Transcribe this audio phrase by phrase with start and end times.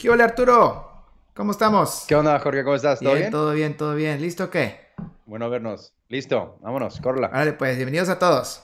[0.00, 0.88] ¿Qué hola Arturo?
[1.34, 2.06] ¿Cómo estamos?
[2.08, 2.64] ¿Qué onda, Jorge?
[2.64, 3.00] ¿Cómo estás?
[3.00, 3.30] ¿Todo bien?
[3.30, 4.18] Todo bien, todo bien.
[4.18, 4.80] ¿Listo o qué?
[5.26, 5.92] Bueno vernos.
[6.08, 7.28] Listo, vámonos, corla.
[7.28, 8.62] Vale, pues, bienvenidos a todos.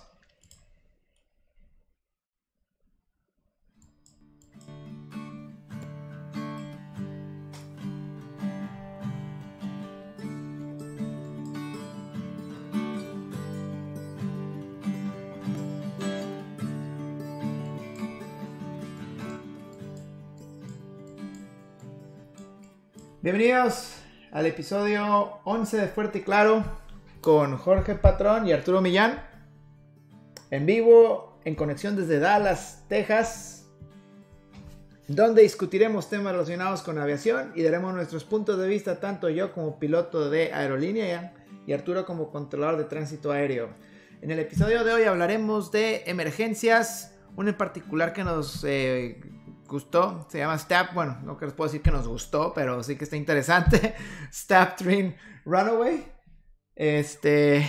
[23.27, 23.97] Bienvenidos
[24.31, 26.65] al episodio 11 de Fuerte y Claro
[27.21, 29.21] con Jorge Patrón y Arturo Millán.
[30.53, 33.67] En vivo, en conexión desde Dallas, Texas,
[35.09, 39.81] donde discutiremos temas relacionados con aviación y daremos nuestros puntos de vista, tanto yo como
[39.81, 41.35] piloto de aerolínea
[41.67, 43.71] y Arturo como controlador de tránsito aéreo.
[44.23, 49.21] En el episodio de hoy hablaremos de emergencias, una en particular que nos eh,
[49.67, 52.97] gustó, se llama Stab, bueno, no que les puedo decir que nos gustó, pero sí
[52.97, 53.95] que está interesante.
[54.33, 55.15] Stab Train
[55.45, 56.05] Runaway.
[56.75, 57.67] Este.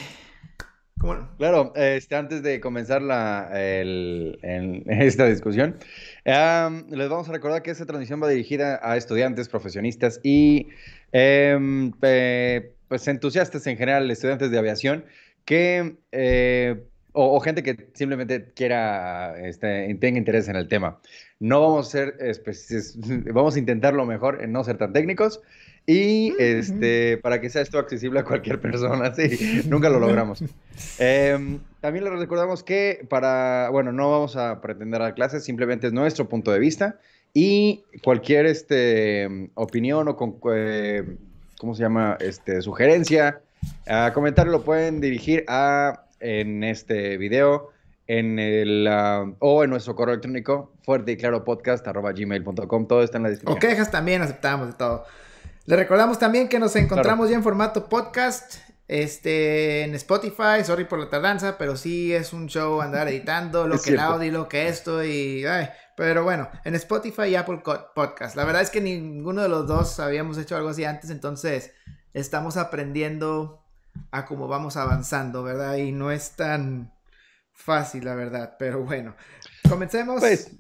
[0.99, 1.29] ¿cómo?
[1.37, 5.77] Claro, este, antes de comenzar la, esta discusión,
[6.25, 10.67] les vamos a recordar que esta transmisión va dirigida a estudiantes, profesionistas y
[11.11, 11.91] em,
[12.87, 15.05] pues entusiastas en general, estudiantes de aviación,
[15.45, 16.83] que eh,
[17.19, 20.99] o, gente que simplemente quiera, este, tenga interés en el tema.
[21.39, 22.15] No vamos a ser,
[23.33, 25.41] vamos a intentar lo mejor en no ser tan técnicos
[25.87, 30.43] y este, para que sea esto accesible a cualquier persona, sí, nunca lo logramos.
[30.99, 35.93] Em, también les recordamos que para, bueno, no vamos a pretender dar clases, simplemente es
[35.93, 36.99] nuestro punto de vista
[37.33, 41.17] y cualquier este, opinión o con, eh,
[41.57, 42.15] ¿cómo se llama?
[42.19, 43.41] Este, sugerencia,
[43.87, 47.71] a comentario lo pueden dirigir a en este video
[48.07, 52.87] en el, ah, o en nuestro correo electrónico fuerte y claro podcast arroba gmail.com.
[52.87, 53.57] Todo está en la descripción.
[53.57, 55.05] O quejas también aceptamos de todo.
[55.65, 58.59] Le recordamos también que nos encontramos ya en formato podcast.
[58.87, 63.77] Este, en Spotify, sorry por la tardanza, pero sí es un show andar editando lo
[63.81, 65.43] que el audio, lo que esto y...
[65.97, 67.61] pero bueno, en Spotify y Apple
[67.93, 68.37] Podcast.
[68.37, 71.73] La verdad es que ninguno de los dos habíamos hecho algo así antes, entonces
[72.13, 73.66] estamos aprendiendo
[74.11, 75.77] a cómo vamos avanzando, ¿verdad?
[75.77, 76.93] Y no es tan
[77.53, 79.15] fácil, la verdad, pero bueno,
[79.67, 80.19] comencemos.
[80.19, 80.55] Pues,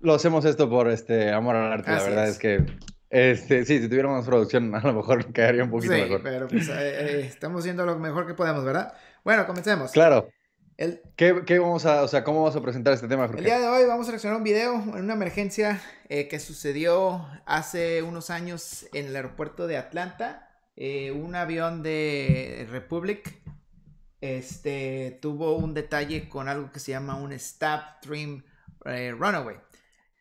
[0.00, 2.38] lo hacemos esto por este amor al arte, la verdad es.
[2.38, 2.66] que
[3.12, 6.72] este, sí, si tuviéramos producción, a lo mejor quedaría un poquito sí, pero pues eh,
[6.72, 8.94] eh, estamos haciendo lo mejor que podemos, ¿verdad?
[9.22, 9.92] Bueno, comencemos.
[9.92, 10.30] Claro.
[10.78, 13.26] El, ¿Qué, vamos a, o sea, cómo vamos a presentar este tema?
[13.26, 17.26] El día de hoy vamos a reaccionar un video en una emergencia eh, que sucedió
[17.44, 20.48] hace unos años en el aeropuerto de Atlanta.
[20.76, 23.42] Un avión de Republic
[24.22, 28.44] este, tuvo un detalle con algo que se llama un Stab Dream
[28.84, 29.56] eh, Runaway.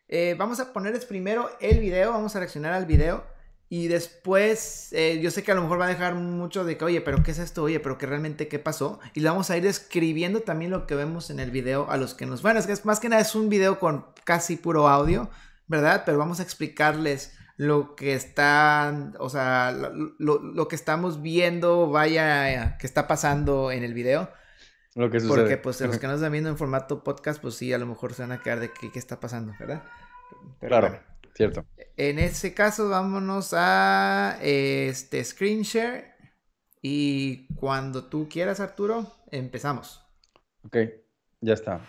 [0.08, 3.24] Eh, vamos a ponerles primero el video, vamos a reaccionar al video.
[3.70, 6.84] Y después, eh, yo sé que a lo mejor va a dejar mucho de que,
[6.84, 7.64] oye, pero ¿qué es esto?
[7.64, 9.00] Oye, pero ¿qué realmente qué pasó?
[9.14, 12.16] Y le vamos a ir describiendo también lo que vemos en el video a los
[12.16, 12.42] que nos...
[12.42, 15.30] Bueno, es que más que nada es un video con casi puro audio,
[15.68, 16.04] ¿verdad?
[16.06, 22.88] Pero vamos a explicarles lo que está, o sea, lo, que estamos viendo, vaya, que
[22.88, 24.32] está pasando en el video.
[24.96, 25.38] Lo que sucede.
[25.38, 28.16] Porque, pues, los que nos están viendo en formato podcast, pues sí, a lo mejor
[28.16, 29.84] se van a quedar de qué, qué está pasando, ¿verdad?
[30.60, 31.00] claro,
[31.36, 31.64] cierto.
[31.98, 36.16] En ese caso, vámonos a este screen share.
[36.82, 40.04] Y cuando tú quieras, Arturo, empezamos.
[40.66, 40.78] Ok,
[41.42, 41.80] ya está.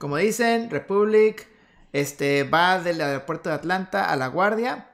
[0.00, 1.46] Como dicen, Republic
[1.92, 4.88] este, va del aeropuerto de Atlanta a La Guardia.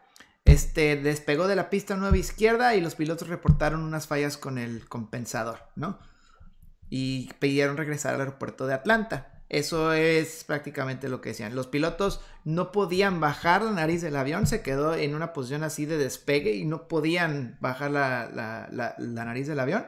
[0.45, 4.89] Este, despegó de la pista nueva izquierda y los pilotos reportaron unas fallas con el
[4.89, 6.01] compensador, ¿no?
[6.91, 9.45] Y pidieron regresar al aeropuerto de Atlanta.
[9.49, 11.55] Eso es prácticamente lo que decían.
[11.55, 15.87] Los pilotos no podían bajar la nariz del avión, se quedó en una posición así
[15.87, 18.29] de despegue y no podían bajar la,
[18.99, 19.87] la nariz del avión.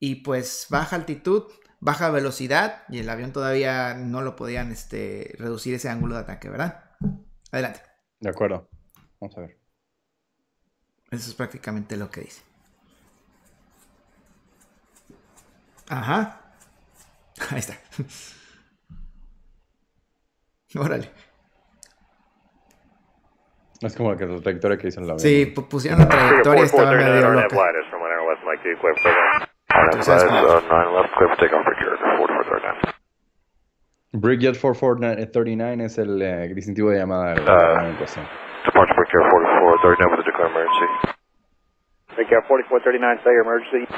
[0.00, 1.44] Y pues baja altitud,
[1.84, 6.48] baja velocidad y el avión todavía no lo podían este, reducir ese ángulo de ataque,
[6.48, 6.82] ¿verdad?
[7.52, 7.82] Adelante.
[8.20, 8.70] De acuerdo.
[9.20, 9.58] Vamos a ver.
[11.10, 12.42] Eso es prácticamente lo que dice.
[15.90, 16.40] Ajá.
[17.50, 17.74] Ahí está.
[20.80, 21.10] Órale.
[23.82, 25.20] Es como que la trayectoria que hizo el avión.
[25.20, 27.56] Sí, pusieron la trayectoria y estaba medio loca.
[34.14, 37.98] Brigade 4439 es el eh, distintivo de llamada de la uh,
[38.64, 40.86] Departure Brigade 4439 with a declare emergency.
[42.14, 43.90] Brigade 4439, say your emergency.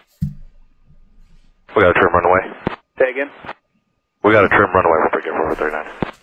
[1.76, 2.48] We got a trim runway.
[2.96, 3.28] Say again.
[4.24, 6.16] We got a trim runway for Breakout 4439.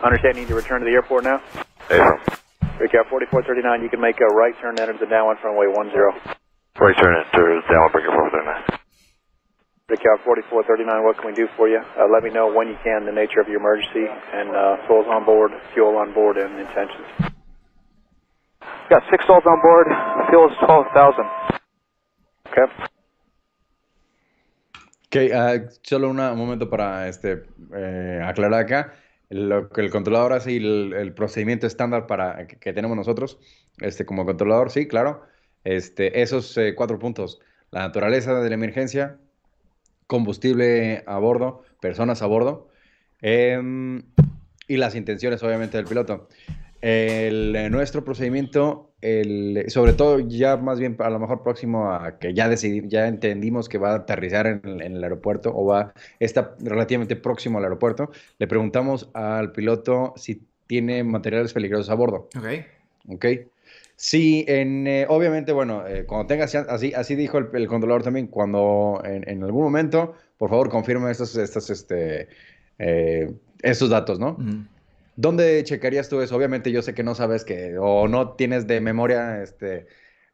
[0.00, 1.44] Understand you need to return to the airport now?
[1.92, 2.16] Affirm.
[2.80, 5.84] Breakout 4439, you can make a right turn, enter the downwind runway 10.
[6.80, 8.75] Right turn into the downwind Breakout 4439.
[9.88, 11.78] Breakout 4439, what can we do for you?
[11.78, 14.02] Uh, let me know when you can the nature of your emergency
[14.34, 17.06] and uh, souls on board, fuel on board, and intentions.
[18.90, 19.86] Got six souls on board,
[20.28, 21.24] fuel is 12,000.
[22.50, 22.66] Okay.
[25.06, 28.94] Ok, ah, solo una- un momento para este, eh, aclarar acá.
[29.30, 33.38] Lo que el controlador hace y el, el procedimiento estándar para, que, que tenemos nosotros,
[33.80, 35.22] este, como controlador, sí, claro.
[35.62, 37.40] Este, esos eh, cuatro puntos.
[37.70, 39.18] La naturaleza de la emergencia,
[40.06, 42.68] combustible a bordo, personas a bordo,
[43.20, 44.02] em,
[44.68, 46.28] y las intenciones, obviamente, del piloto.
[46.80, 52.18] El, eh, nuestro procedimiento, el, sobre todo ya más bien a lo mejor próximo a
[52.18, 55.64] que ya decidimos, ya entendimos que va a aterrizar en, el- en el aeropuerto o
[55.66, 61.94] va, está relativamente próximo al aeropuerto, le preguntamos al piloto si tiene materiales peligrosos a
[61.94, 62.28] bordo.
[62.36, 62.46] Ok.
[63.08, 63.26] ¿ok?
[63.96, 68.26] Sí, en, eh, obviamente, bueno, eh, cuando tengas, así, así dijo el, el controlador también,
[68.26, 72.28] cuando en, en algún momento, por favor, confirme estos, estos, este,
[72.78, 73.32] eh,
[73.62, 74.36] estos datos, ¿no?
[75.16, 76.36] ¿Dónde checarías tú eso?
[76.36, 79.86] Obviamente yo sé que no sabes que, o no tienes de memoria, este,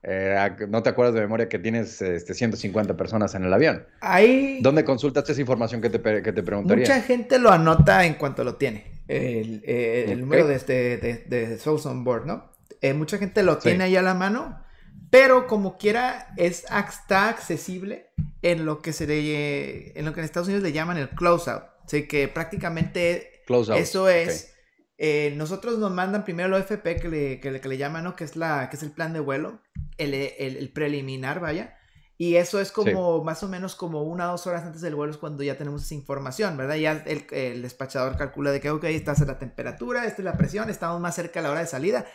[0.03, 0.37] eh,
[0.69, 3.87] no te acuerdas de memoria que tienes este, 150 personas en el avión.
[4.01, 6.83] Ahí ¿Dónde consultas esa información que te, que te preguntaría?
[6.83, 8.91] mucha gente lo anota en cuanto lo tiene.
[9.07, 12.52] El, número de, este, de, de Souls on Board, ¿no?
[12.83, 13.61] Eh, mucha gente lo Sí.
[13.71, 14.63] tiene ahí a la mano,
[15.11, 18.11] pero como quiera es, está accesible
[18.43, 21.63] en lo que se le, en lo que en Estados Unidos le llaman el closeout.
[21.85, 23.81] Así que prácticamente Close out.
[23.81, 24.55] Eso es.
[24.99, 28.15] eh, nosotros nos mandan primero el OFP que le, que le, que le llaman, ¿no?
[28.15, 29.61] Que es, la, que es el plan de vuelo,
[29.99, 31.77] el, el- el preliminar, vaya.
[32.19, 35.11] Y eso es como más o menos como una o dos horas antes del vuelo
[35.11, 36.77] es cuando ya tenemos esa información, ¿verdad?
[36.77, 40.37] Ya el, el despachador calcula de que, ok, esta es la temperatura, esta es la
[40.37, 42.07] presión, estamos más cerca a la hora de salida,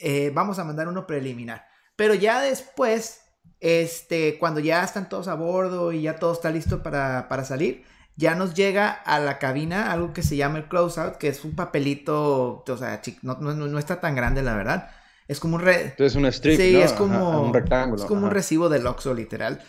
[0.00, 1.66] eh, vamos a mandar uno preliminar.
[1.96, 3.20] Pero ya después,
[3.60, 7.84] este, cuando ya están todos a bordo y ya todo está listo para, para salir,
[8.16, 11.54] ya nos llega a la cabina algo que se llama el closeout, que es un
[11.54, 14.90] papelito, o sea, no, no, no está tan grande, la verdad.
[15.28, 15.62] Es como un...
[15.62, 16.80] Re Entonces un strip, sí, ¿no?
[16.80, 18.02] es Ajá, como, un rectángulo.
[18.02, 19.62] es como un recibo del Oxxo, literal.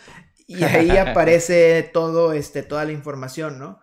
[0.46, 3.80] Y ahí aparece todo, este, toda la información, ¿no?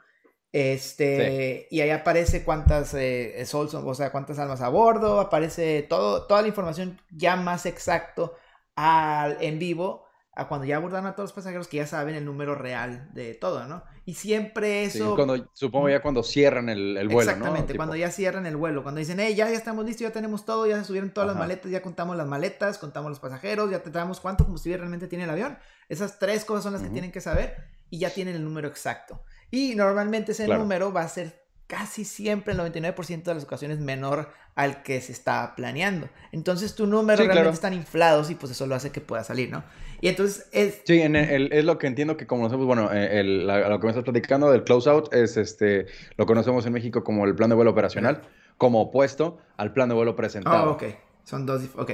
[0.53, 6.24] Este, y ahí aparece cuántas eh, souls, o sea, cuántas almas a bordo, aparece todo,
[6.24, 8.36] toda la información ya más exacto
[8.75, 12.25] al, en vivo, a cuando ya abordan a todos los pasajeros que ya saben el
[12.25, 13.83] número real de todo, ¿no?
[14.06, 15.15] Y siempre Sí, eso...
[15.15, 17.38] cuando, supongo ya cuando cierran el, el vuelo, ¿no?
[17.38, 20.12] Exactamente, Tipo, cuando ya cierran el vuelo, cuando dicen, hey, ya, ya estamos listos, ya
[20.12, 23.71] tenemos todo, ya se subieron todas las maletas, ya contamos las maletas, contamos los pasajeros,
[23.71, 25.57] ya te damos cuánto combustible realmente tiene el avión.
[25.88, 27.56] Esas tres cosas son las que tienen que saber
[27.89, 29.21] y ya tienen el número exacto.
[29.51, 30.62] Y normalmente ese Claro.
[30.62, 35.12] número va a ser casi siempre, el 99% de las ocasiones, menor al que se
[35.13, 36.09] está planeando.
[36.33, 37.53] Entonces tu número Sí, realmente claro.
[37.53, 39.63] están inflados y pues eso lo hace que pueda salir, ¿no?
[40.01, 40.81] Y entonces es...
[40.86, 43.86] Sí, en el- es lo que entiendo que conocemos, bueno, eh, el- la- lo que
[43.86, 45.86] me estás platicando del closeout es este,
[46.17, 48.22] lo conocemos en México como el plan de vuelo operacional,
[48.58, 50.72] como opuesto al plan de vuelo presentado.
[50.72, 50.84] Oh, ok.
[51.24, 51.63] Son dos.
[51.77, 51.91] Ok.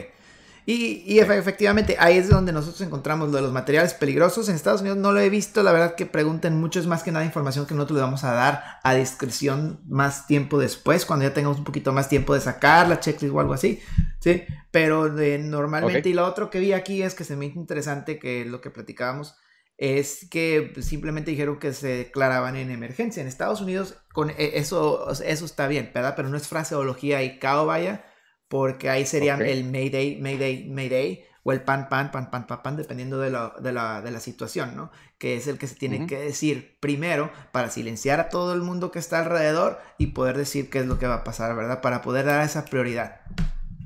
[0.69, 4.49] Y, y efe- efectivamente, ahí es donde nosotros encontramos lo de los materiales peligrosos.
[4.49, 7.11] En Estados Unidos no lo he visto, la verdad que pregunten mucho, es más que
[7.13, 11.33] nada información que nosotros le vamos a dar a discreción más tiempo después, cuando ya
[11.33, 13.79] tengamos un poquito más tiempo de sacar la checklist o algo así.
[14.19, 16.05] Sí, pero eh, normalmente, Ok.
[16.07, 18.69] y lo otro que vi aquí es que se me hizo interesante que lo que
[18.69, 19.37] platicábamos
[19.77, 23.21] es que simplemente dijeron que se declaraban en emergencia.
[23.21, 26.13] En Estados Unidos, con e- eso, eso está bien, ¿verdad?
[26.17, 28.03] Pero no es fraseología y cao, vaya,
[28.47, 32.77] porque ahí serían el Mayday, Mayday, Mayday, o el pan, pan, pan, pan, pan, pan,
[32.77, 34.91] dependiendo de la, de la, de la situación, ¿no?
[35.17, 38.91] Que es el que se tiene que decir primero para silenciar a todo el mundo
[38.91, 41.81] que está alrededor y poder decir qué es lo que va a pasar, ¿verdad?
[41.81, 43.21] Para poder dar esa prioridad.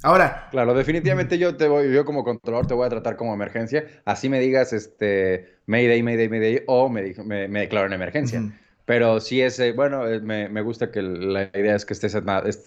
[0.03, 3.85] Ahora, Claro, definitivamente yo te voy, yo como controlador te voy a tratar como emergencia,
[4.03, 8.43] así me digas este Mayday, Mayday, Mayday, o me, me, me declaro en emergencia.
[8.43, 8.51] ujú.
[8.91, 12.13] Pero sí es, eh, bueno, eh, me, me gusta que la idea es que estés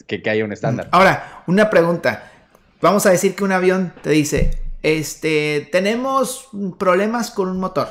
[0.06, 0.88] que, que haya un estándar.
[0.90, 2.32] Ahora, una pregunta.
[2.80, 7.88] Vamos a decir que un avión te dice, este, tenemos problemas con un motor.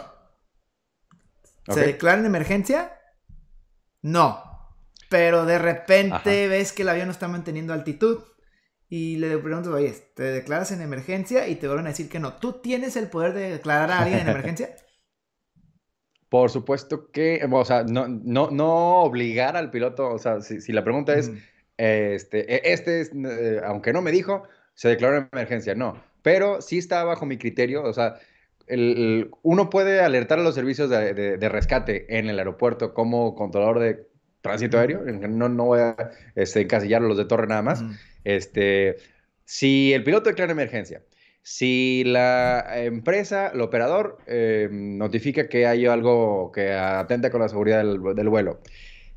[1.67, 2.93] ¿Se declara en emergencia?
[4.01, 4.41] No.
[5.11, 6.49] Pero de repente Ajá.
[6.49, 8.23] ves que el avión no está manteniendo altitud
[8.89, 11.47] y le preguntas, oye, ¿te declaras en emergencia?
[11.47, 12.33] Y te vuelven a decir que no.
[12.33, 14.75] ¿Tú tienes el poder de declarar a alguien en emergencia?
[16.33, 20.73] Por supuesto que, o sea, no, no, no obligar al piloto, o sea, si, si
[20.73, 21.31] la pregunta es,
[21.77, 24.41] este, e- este es, eh, aunque no me dijo,
[24.73, 28.15] se declaró en emergencia, no, pero sí está bajo mi criterio, o sea,
[28.65, 33.35] el- uno puede alertar a los servicios de, de- de rescate en el aeropuerto como
[33.35, 34.07] controlador de
[34.41, 35.03] tránsito aéreo.
[35.03, 35.95] No, no voy a
[36.33, 37.83] este, encasillar a los de torre nada más.
[38.23, 38.95] Este,
[39.45, 41.03] si el piloto declara emergencia,
[41.43, 47.79] si la empresa, el operador, eh, notifica que hay algo que atenta con la seguridad
[47.83, 48.61] del, vuelo,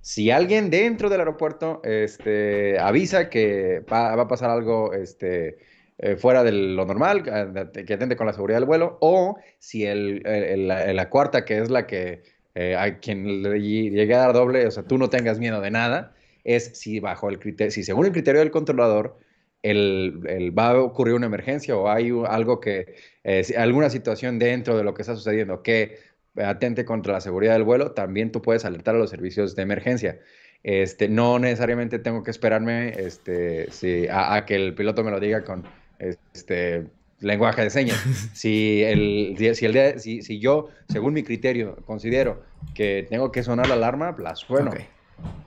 [0.00, 5.59] si alguien dentro del aeropuerto este, avisa que va, a pasar algo este,
[5.99, 9.85] eh, fuera de lo normal, que que atente con la seguridad del vuelo, o si
[9.87, 10.23] el,
[10.66, 12.23] la, cuarta, que es la que
[12.54, 15.61] eh, a quien le lle- llegue a dar doble, o sea, tú no tengas miedo
[15.61, 16.14] de nada,
[16.45, 19.18] es si bajo el criterio, si según el criterio del controlador,
[19.62, 22.94] el, el- va a ocurrir una emergencia o hay algo que,
[23.25, 25.98] eh, alguna situación dentro de lo que está sucediendo que
[26.36, 30.20] atente contra la seguridad del vuelo, también tú puedes alertar a los servicios de emergencia.
[30.62, 35.20] Este, no necesariamente tengo que esperarme este, si- a, a que el piloto me lo
[35.20, 35.64] diga con
[35.98, 36.86] este,
[37.20, 38.02] lenguaje de señas.
[38.34, 42.42] Si, el, si, el si- si yo, según mi criterio, considero
[42.75, 44.70] que tengo que sonar la alarma, la sueno.
[44.72, 44.80] Ok.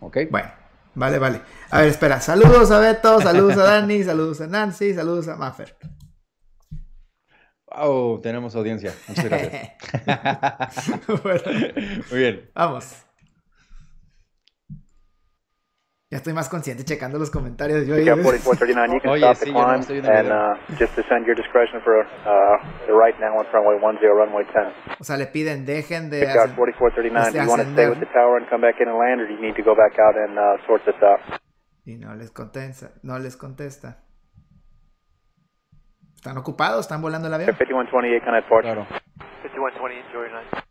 [0.02, 0.18] ¿ok?
[0.32, 0.50] Bueno,
[1.00, 1.42] vale, vale.
[1.72, 2.20] A ver, espera.
[2.22, 5.76] Saludos a Beto, saludos a Dani, saludos a Nancy, saludos a Maffer.
[7.72, 8.94] Oh, tenemos audiencia.
[9.08, 9.72] Muchas gracias.
[11.24, 11.42] Bueno,
[12.12, 12.52] Muy bien.
[12.54, 13.09] vamos.
[16.12, 17.86] Ya estoy más consciente checando los comentarios.
[17.86, 20.32] Yo Breakout 4439, you can Oye, stop sí, the yo no climb estoy viendo and
[20.34, 24.74] uh, just descend your discretion for uh, the right now on runway 10, runway 10.
[25.00, 26.26] o sea, le piden, dejen de...
[26.26, 28.98] Hacer- 4439, do you want to stay with the tower and come back in and
[28.98, 31.22] land, or do you need to go back out and uh, sort this out?
[31.86, 32.90] Y no les contesta.
[33.04, 34.02] No les contesta.
[36.16, 36.90] ¿Están ocupados?
[36.90, 37.54] ¿Están volando el avión?
[37.56, 38.64] 5128, Connect Port.
[38.66, 38.88] Claro.
[39.46, 40.66] 5120, enjoy your night.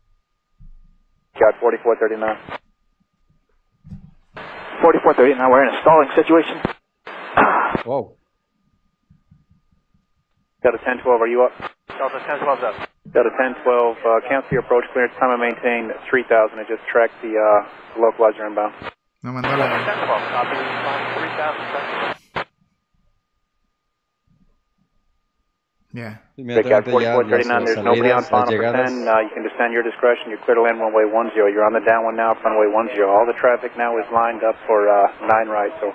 [4.81, 5.37] Breakout 4439.
[5.39, 6.57] 4439, we're in a stalling situation.
[7.85, 8.15] Wow.
[10.61, 11.53] Delta 1012, are you up?
[11.87, 12.75] Delta 1012's up.
[13.11, 13.31] Delta
[13.63, 17.99] 1012, uh, cancel your approach clearance time and maintain 3000 and just track the uh,
[17.99, 18.73] localizer inbound.
[19.23, 19.65] No mandó la...
[19.67, 22.18] 1012, copy, respond 3000.
[25.91, 26.21] Ya.
[26.37, 29.09] Breakout Inmediatamente ya 4439, there's nobody on salidas, las final for 10.
[29.09, 30.29] Uh, you can descend your discretion.
[30.29, 31.33] You're clear to land runway 10.
[31.33, 33.01] You're on the down one now, runway 10.
[33.09, 35.73] All the traffic now is lined up for uh, 9 right.
[35.81, 35.89] So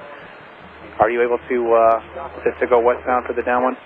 [0.99, 3.77] are you able to, uh, just to go westbound for the down one?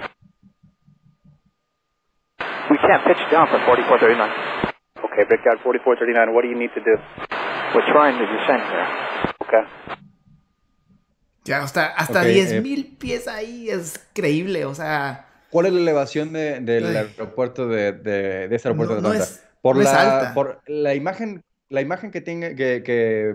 [2.73, 4.73] We can't pitch down for 4439.
[5.13, 6.97] Okay, breakout 4439, what do you need to do?
[7.77, 8.89] We're trying to descend here.
[9.45, 9.65] Okay.
[11.45, 15.28] Ya, hasta, hasta Ok, 10.000 pies ahí es creíble, o sea...
[15.51, 16.97] ¿Cuál es la elevación de- del Ay.
[16.97, 19.25] aeropuerto de, de, de este aeropuerto No- de no Atlanta?
[19.31, 20.35] es- por no es la, alta.
[20.35, 23.35] por la imagen, la imagen que tenga, que, que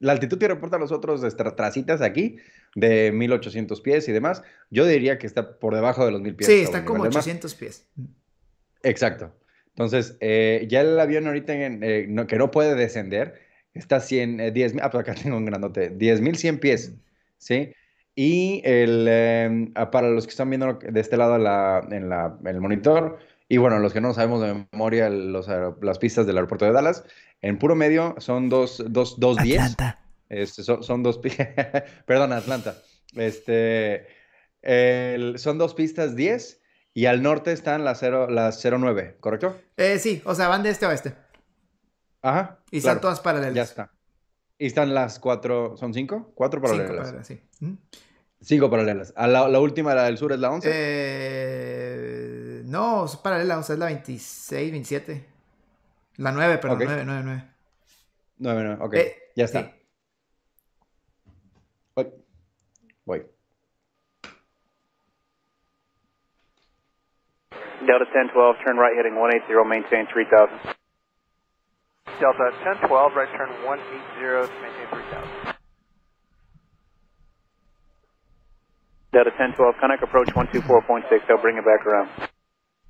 [0.00, 1.22] la altitud que reportan los otros
[1.56, 2.36] tracitas aquí,
[2.74, 6.48] de 1800 pies y demás, yo diría que está por debajo de los 1000 pies.
[6.50, 7.22] Sí, está como nivel del mar.
[7.22, 7.86] 800 pies.
[8.82, 9.32] Exacto.
[9.68, 13.34] Entonces, eh, ya el avión ahorita en- eh, no- que no puede descender
[13.74, 16.92] está 100, eh, 10 ah, pero acá tengo un grandote, 10.100 pies,
[17.38, 17.72] ¿sí?
[18.16, 22.36] Y el, eh, ah, para los que están viendo de este lado la- en, la-
[22.40, 23.18] en el monitor,
[23.48, 25.48] y bueno, los que no sabemos de memoria los
[25.82, 27.04] las pistas del aeropuerto de Dallas,
[27.42, 29.60] en puro medio son dos, dos, dos diez.
[29.60, 29.98] Atlanta.
[30.28, 31.20] Este, son, son dos
[32.06, 32.76] Perdón, Atlanta.
[33.14, 34.06] Este,
[34.62, 36.60] el- son dos pistas 10
[36.94, 39.60] y al norte están las, 0, las 09, ¿correcto?
[39.76, 41.14] Eh, sí, o sea, van de este a oeste.
[42.22, 42.60] Ajá.
[42.70, 43.54] Y claro, están todas paralelas.
[43.54, 43.90] Ya está.
[44.64, 46.32] Y están las cuatro, ¿son cinco?
[46.34, 46.96] Cuatro Cinco paralelas.
[47.02, 47.38] paralelas, sí.
[47.60, 47.74] ¿Mm?
[48.40, 49.12] Cinco paralelas.
[49.14, 50.70] A la, la última, la del sur, es la 11.
[50.72, 55.26] Eh, no, es paralela, o sea, es la 26, 27.
[56.16, 56.84] La 9, perdón, Ok.
[56.86, 57.44] 9, 9, 9.
[58.38, 58.94] No, no, no, ok.
[58.94, 59.64] Eh, ya está.
[59.64, 59.70] sí.
[61.94, 62.08] Voy.
[63.04, 63.26] Voy.
[67.86, 70.48] Delta 1012, turn right heading 180, maintain 3000.
[72.20, 75.54] Delta 1012, right turn 180 to maintain 3000.
[79.12, 82.08] Delta 1012, Connect approach 124.6, they'll bring it back around.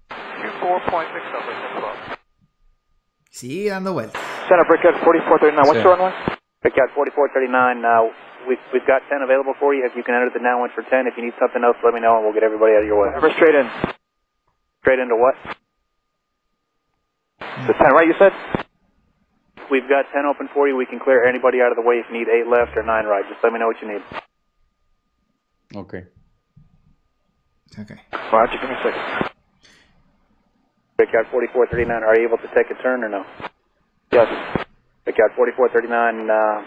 [0.09, 2.19] 24.6 Delta 1012.
[3.33, 4.21] Sigue dando vueltas.
[4.49, 5.83] Center Breakout 4439, what's Sí.
[5.83, 6.13] the runway?
[6.63, 8.09] Breakout 4439, uh,
[8.49, 9.85] we've, we've got 10 available for you.
[9.85, 11.07] If you can enter the now one for 10.
[11.09, 13.01] If you need something else, let me know and we'll get everybody out of your
[13.01, 13.11] way.
[13.21, 13.67] We're straight in.
[14.81, 15.35] Straight into what?
[17.67, 18.33] The 10, right, you said?
[19.71, 20.77] We've got 10 open for you.
[20.77, 23.07] We can clear anybody out of the way if you need 8 left or 9
[23.07, 23.25] right.
[23.29, 24.03] Just let me know what you need.
[25.75, 25.95] Ok.
[27.79, 27.91] Ok.
[28.33, 29.03] Roger, give me a second.
[30.97, 33.27] Breakout 4439, are you able to take a turn or no?
[34.13, 34.31] Yes.
[35.03, 36.63] Breakout 4439, uh,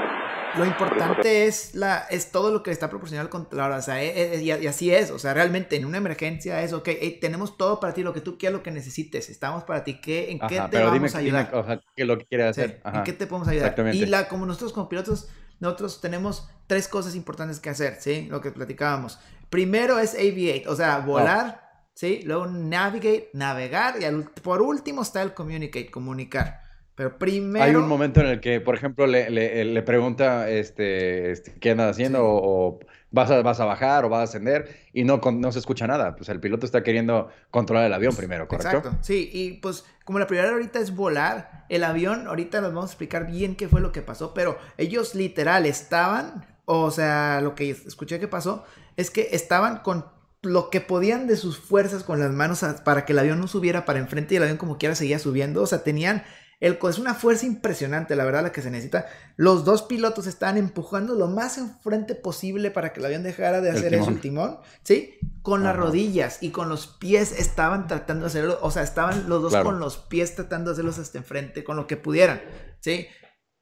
[0.59, 3.79] lo importante es la es todo lo que le está proporcionando el controlador.
[3.79, 5.11] O sea, eh, eh, y, y así es.
[5.11, 8.21] O sea, realmente en una emergencia es, ok, hey, tenemos todo para ti, lo que
[8.21, 9.29] tú quieras, lo que necesites.
[9.29, 10.01] Estamos para ti.
[10.01, 11.55] ¿Qué, ¿En qué Ajá, te pero vamos dime, a dime, ayudar?
[11.57, 12.81] o sea, qué es lo que quiere Sí, hacer.
[12.85, 12.99] Ajá.
[12.99, 13.67] ¿En qué te podemos ayudar?
[13.67, 13.99] Exactamente.
[13.99, 15.29] Y la, como nosotros como pilotos,
[15.61, 18.27] nosotros tenemos tres cosas importantes que hacer, ¿sí?
[18.31, 19.19] Lo que platicábamos.
[19.51, 22.21] Primero es aviate, o sea, volar, ¿sí?
[22.25, 26.63] Luego navigate, navegar, y al- por último está el communicate, comunicar.
[26.99, 27.65] Pero primero...
[27.65, 31.71] Hay un momento en el que, por ejemplo, le, le- le pregunta este, este, qué
[31.71, 32.25] andas haciendo Sí.
[32.25, 35.51] o, o vas, a, vas a bajar o vas a ascender y no, con- no
[35.53, 36.17] se escucha nada.
[36.17, 38.77] Pues el piloto está queriendo controlar el avión primero, ¿correcto?
[38.79, 42.91] Exacto, sí, y pues como la prioridad ahorita es volar, el avión, ahorita les vamos
[42.91, 47.55] a explicar bien qué fue lo que pasó, pero ellos literal estaban, o sea, lo
[47.55, 48.65] que escuché que pasó
[48.97, 50.05] es que estaban con
[50.43, 53.85] lo que podían de sus fuerzas con las manos para que el avión no subiera
[53.85, 56.25] para enfrente y el avión como quiera seguía subiendo, o sea, tenían...
[56.61, 59.07] El, es una fuerza impresionante, la verdad, la que se necesita.
[59.37, 63.71] Los dos pilotos estaban empujando lo más enfrente posible para que el avión dejara de
[63.71, 64.15] El hacer eso, timón.
[64.17, 65.15] el timón, ¿sí?
[65.43, 69.41] Con las rodillas y con los pies estaban tratando de hacerlo, o sea, estaban los
[69.41, 69.67] dos Claro.
[69.67, 72.41] con los pies tratando de hacerlos hasta enfrente, con lo que pudieran,
[72.81, 73.07] ¿sí?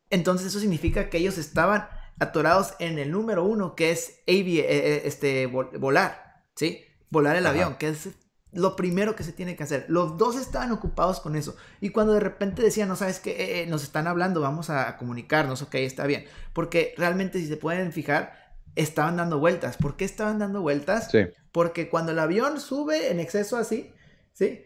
[0.09, 4.67] Entonces eso significa que ellos estaban atorados en el número uno, que es avi- eh,
[4.69, 6.81] eh, este, vol- volar, ¿sí?
[7.11, 7.55] Volar el Ajá.
[7.55, 8.09] avión, que es
[8.53, 9.87] lo primero que se tiene que hacer.
[9.89, 11.57] Los dos estaban ocupados con eso.
[11.81, 15.75] Y cuando de repente decían, no sabes qué, nos están hablando, vamos a comunicarnos, ok,
[15.77, 16.25] está bien.
[16.53, 19.77] Porque realmente, si se pueden fijar, estaban dando vueltas.
[19.77, 21.11] ¿Por qué estaban dando vueltas?
[21.11, 21.27] Sí.
[21.53, 23.93] Porque cuando el avión sube en exceso así,
[24.33, 24.65] ¿sí?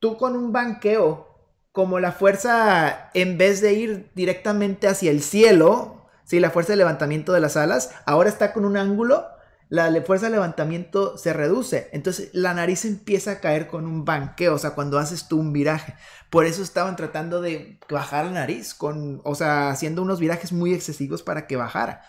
[0.00, 1.28] Tú con un banqueo,
[1.72, 6.40] como la fuerza, en vez de ir directamente hacia el cielo, ¿sí?
[6.40, 9.26] La fuerza de levantamiento de las alas, ahora está con un ángulo,
[9.68, 11.88] la fuerza de levantamiento se reduce.
[11.92, 15.52] Entonces la nariz empieza a caer con un banqueo, o sea, cuando haces tú un
[15.52, 15.94] viraje.
[16.30, 20.74] Por eso estaban tratando de bajar la nariz, con, o sea, haciendo unos virajes muy
[20.74, 22.02] excesivos para que bajara.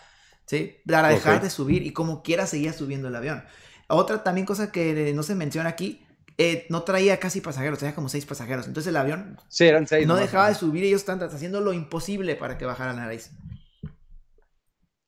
[0.46, 0.76] ¿sí?
[0.86, 3.44] Para dejar de subir y como quiera seguía subiendo el avión.
[3.88, 6.04] Otra también cosa que no se menciona aquí,
[6.38, 8.66] eh, no traía casi pasajeros, traía como seis pasajeros.
[8.66, 10.06] Entonces el avión Sí, eran seis.
[10.06, 13.30] no dejaba de subir y ellos están haciendo lo imposible para que bajara la nariz.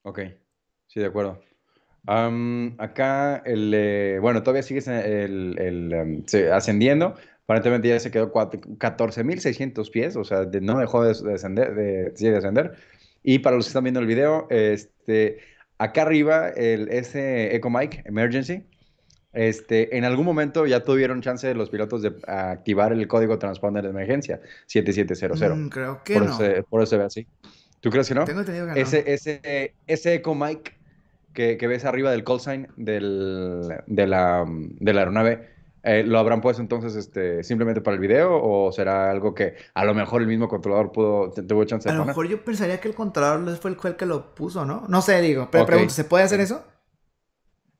[0.02, 0.20] Ok,
[0.86, 1.40] sí, de acuerdo.
[2.08, 7.14] Acá, el, eh, bueno, todavía sigue el, el, em, ascendiendo.
[7.44, 11.74] Aparentemente ya se quedó cuat- 14.600 pies, o sea, de- no dejó de, de descender,
[11.74, 12.76] de, de ascender.
[13.22, 15.38] Y para los que están viendo el video, este,
[15.76, 18.64] acá arriba, el, ese Echo Mic Emergency,
[19.34, 23.90] este, en algún momento ya tuvieron chance los pilotos de activar el código transponder de
[23.90, 25.40] emergencia, 7700.
[25.40, 26.32] Mm, creo que por, no.
[26.42, 27.26] eso, por eso se ve así.
[27.80, 28.24] ¿Tú crees que no?
[28.24, 28.78] Tengo entendido que no.
[28.78, 30.77] Ese, ese, ese eco mic
[31.38, 35.48] que, que ves arriba del call sign del, de, la, de la aeronave,
[35.84, 39.84] eh, ¿lo habrán puesto entonces este, simplemente para el video o será algo que a
[39.84, 42.16] lo mejor el mismo controlador pudo, tuvo chance A de lo poner?
[42.16, 44.84] mejor yo pensaría que el controlador fue el, que lo puso, ¿no?
[44.88, 45.48] No sé, digo.
[45.50, 45.66] Pero Ok.
[45.66, 46.64] pregunto, ¿se puede hacer eso?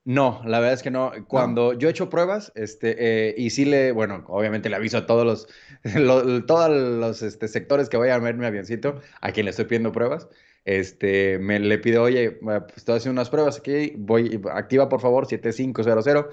[0.05, 1.13] No, la verdad es que no.
[1.29, 5.07] Cuando yo he hecho pruebas, este, eh, y sí le, bueno, obviamente le aviso a
[5.07, 5.49] todos los,
[5.97, 9.67] lo- todos los este, sectores que vayan a ver mi avioncito, a quien le estoy
[9.67, 10.29] pidiendo pruebas,
[10.69, 15.27] este, me le pido, oye, pues estoy haciendo unas pruebas aquí, voy, activa por favor
[15.27, 16.27] 7500,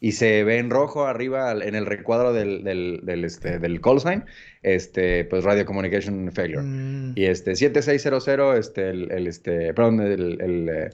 [0.00, 4.00] y se ve en rojo arriba en el recuadro del, del, del, este, del call
[4.00, 4.24] sign,
[4.62, 6.62] este, pues Radio Communication Failure.
[6.62, 10.90] Mm, Y este, 7600, este, el, el, este, perdón, el, el, eh,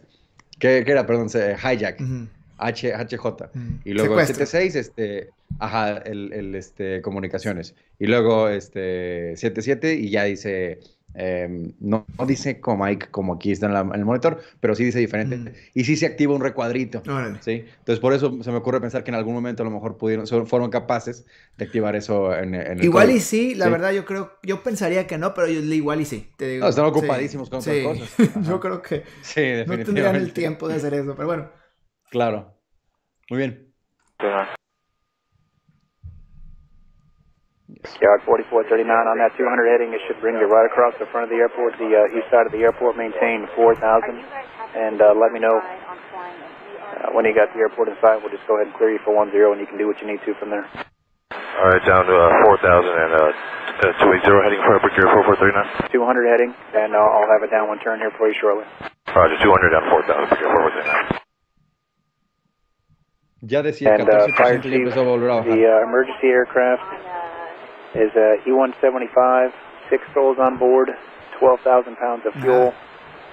[0.58, 1.06] ¿qué, qué era?
[1.06, 2.00] Perdón, hijack.
[2.60, 3.50] H, HJ.
[3.54, 3.80] mm.
[3.84, 4.44] Y luego el Secuestro.
[4.46, 5.30] 76, este,
[5.60, 7.76] ajá, el, el, este, comunicaciones.
[8.00, 10.80] Y luego este 77 y ya dice,
[11.14, 14.74] em, no, no dice como Mike, como aquí está en, la- en el monitor, pero
[14.74, 15.36] sí dice diferente.
[15.36, 15.48] Mm.
[15.74, 17.02] Y sí se activa un recuadrito.
[17.08, 17.38] Órale.
[17.42, 17.64] ¿sí?
[17.78, 20.26] Entonces por eso se me ocurre pensar que en algún momento a lo mejor pudieron,
[20.26, 23.70] son- fueron capaces de activar eso en, en el Igual y sí, la Sí.
[23.72, 26.64] verdad yo creo, yo pensaría que no, pero yo, igual y sí, te digo.
[26.64, 27.82] No, están Sí, ocupadísimos con otras sí.
[27.82, 28.10] cosas.
[28.48, 31.50] yo creo que Sí, no tendrían el tiempo de hacer eso, pero bueno.
[32.10, 32.54] Claro.
[33.30, 33.68] Muy bien.
[38.02, 41.30] Yard 4439 on that 200 heading, it should bring you right across the front of
[41.30, 43.78] the airport, the uh, east side of the airport, maintain 4000,
[44.74, 48.18] and uh, let me know uh, when you got the airport in sight.
[48.18, 50.10] We'll just go ahead and clear you for 10, and you can do what you
[50.10, 50.66] need to from there.
[51.30, 53.30] All right, down to uh, 4,000 and uh,
[53.94, 55.90] uh, 280 heading for Airport Gear 4439.
[55.94, 58.66] 200 heading, and uh, I'll have a downwind turn here for you shortly.
[59.14, 60.50] Roger, 200 down 4,000 for Gear
[61.14, 61.18] 4439.
[63.46, 65.54] Ya decía And uh, 14% fire ya empezó a volver a bajar.
[65.54, 66.82] the uh, emergency aircraft
[67.94, 69.52] is uh, E-175,
[69.90, 70.90] six souls on board,
[71.38, 72.74] 12,000 pounds of fuel,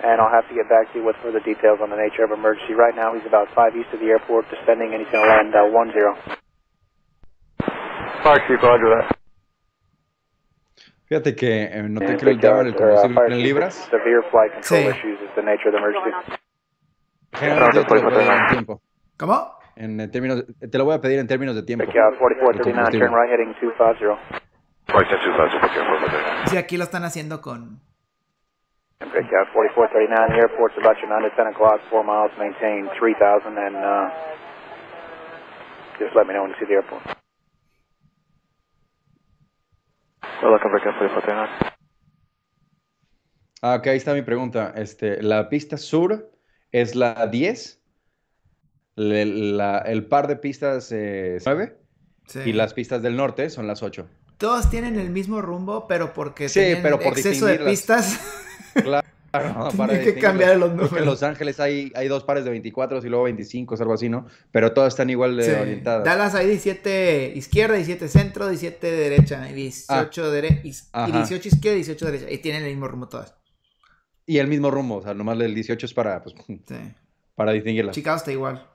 [0.03, 2.31] and I'll have to get back to you with further details on the nature of
[2.31, 2.73] emergency.
[2.73, 5.55] Right now, he's about five east of the airport, descending, and he's going to land
[5.55, 6.35] uh, 1-0.
[8.23, 9.15] Fire Chief, Roger that.
[11.07, 13.75] Fíjate que eh, noté And que le Victor, el combustible en libras.
[13.91, 14.87] Severe flight control Sí.
[14.89, 16.11] issues is the nature of emergency.
[17.33, 18.81] Generalmente yo te lo voy a dar en tiempo.
[19.17, 19.55] ¿Cómo?
[19.75, 21.85] En eh, términos, te lo voy a pedir en términos de tiempo.
[21.85, 24.44] Vic out 4439, turn right heading 250.
[26.47, 27.79] Sí, aquí lo están haciendo con.
[29.01, 32.89] And Vic out 4439, the airport's about your 9 to 10 o'clock, 4 miles, maintain
[32.97, 34.09] 3000, and uh,
[35.99, 37.03] just let me know when you see the airport.
[40.41, 41.71] We're looking for Gear 4439.
[43.61, 44.73] Ah, ok, ahí está mi pregunta.
[44.75, 46.31] Este, la pista sur
[46.71, 47.81] es la 10.
[48.95, 51.77] Le- la- el par de pistas eh, 9.
[52.27, 52.39] Sí.
[52.45, 54.07] Y las pistas del norte son las 8.
[54.37, 58.19] Todos tienen el mismo rumbo, pero porque Sí, tienen pero por exceso de pistas.
[59.31, 61.05] Claro, para que cambiar los que en números.
[61.05, 64.27] Los Ángeles hay, hay dos pares de 24 y luego 25, algo así, ¿no?
[64.51, 65.51] Pero todas están igual de Sí.
[65.51, 66.03] orientadas.
[66.05, 71.07] Dallas hay 17 izquierda, 17 centro, 17 derecha, y 18, dere- y, y Ajá.
[71.17, 72.31] 18 izquierda y 18 derecha.
[72.31, 73.35] Y tienen el mismo rumbo todas.
[74.25, 76.77] Y el mismo rumbo, o sea, nomás el 18 es para, pues, Sí.
[77.35, 77.93] para distinguirlas.
[77.95, 78.65] Chicago está igual.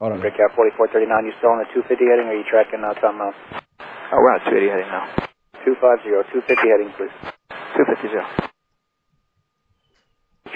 [0.00, 3.59] Out 4439, you still on the 250 heading, or are you tracking uh, something else?
[4.10, 5.06] Uh, we're on 280 heading now.
[5.64, 7.14] 250, 250 heading, please.
[7.78, 8.26] 250 0.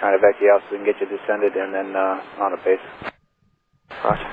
[0.02, 2.52] Trying to back you out so we can get you descended and then uh, on
[2.52, 2.82] a base.
[4.02, 4.30] Roger.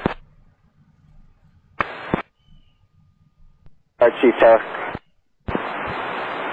[4.02, 4.60] Fire Chief Tower.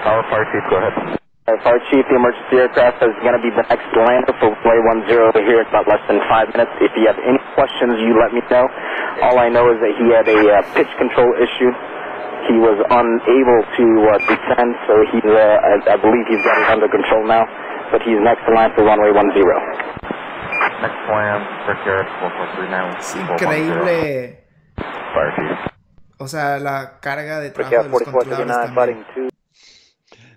[0.05, 0.95] Tower Fire Chief, go ahead.
[1.49, 4.77] Uh, Fire Chief, the emergency aircraft is going to be the next lander for Way
[5.09, 6.71] 10 over here in about less than five minutes.
[6.85, 8.69] If you have any questions, you let me know.
[9.25, 11.73] All I know is that he had a uh, pitch control issue.
[12.47, 16.69] He was unable to uh, descend, so he's, uh, I, I believe he's got it
[16.69, 17.45] under control now.
[17.91, 19.33] But he's next in line for runway 10.
[20.81, 22.97] Next plan, Rick Garrett, 4439.
[22.99, 24.45] Es increíble.
[26.17, 29.29] O sea, la carga de trabajo de los 4439, controladores fighting también.
[29.29, 29.33] 2.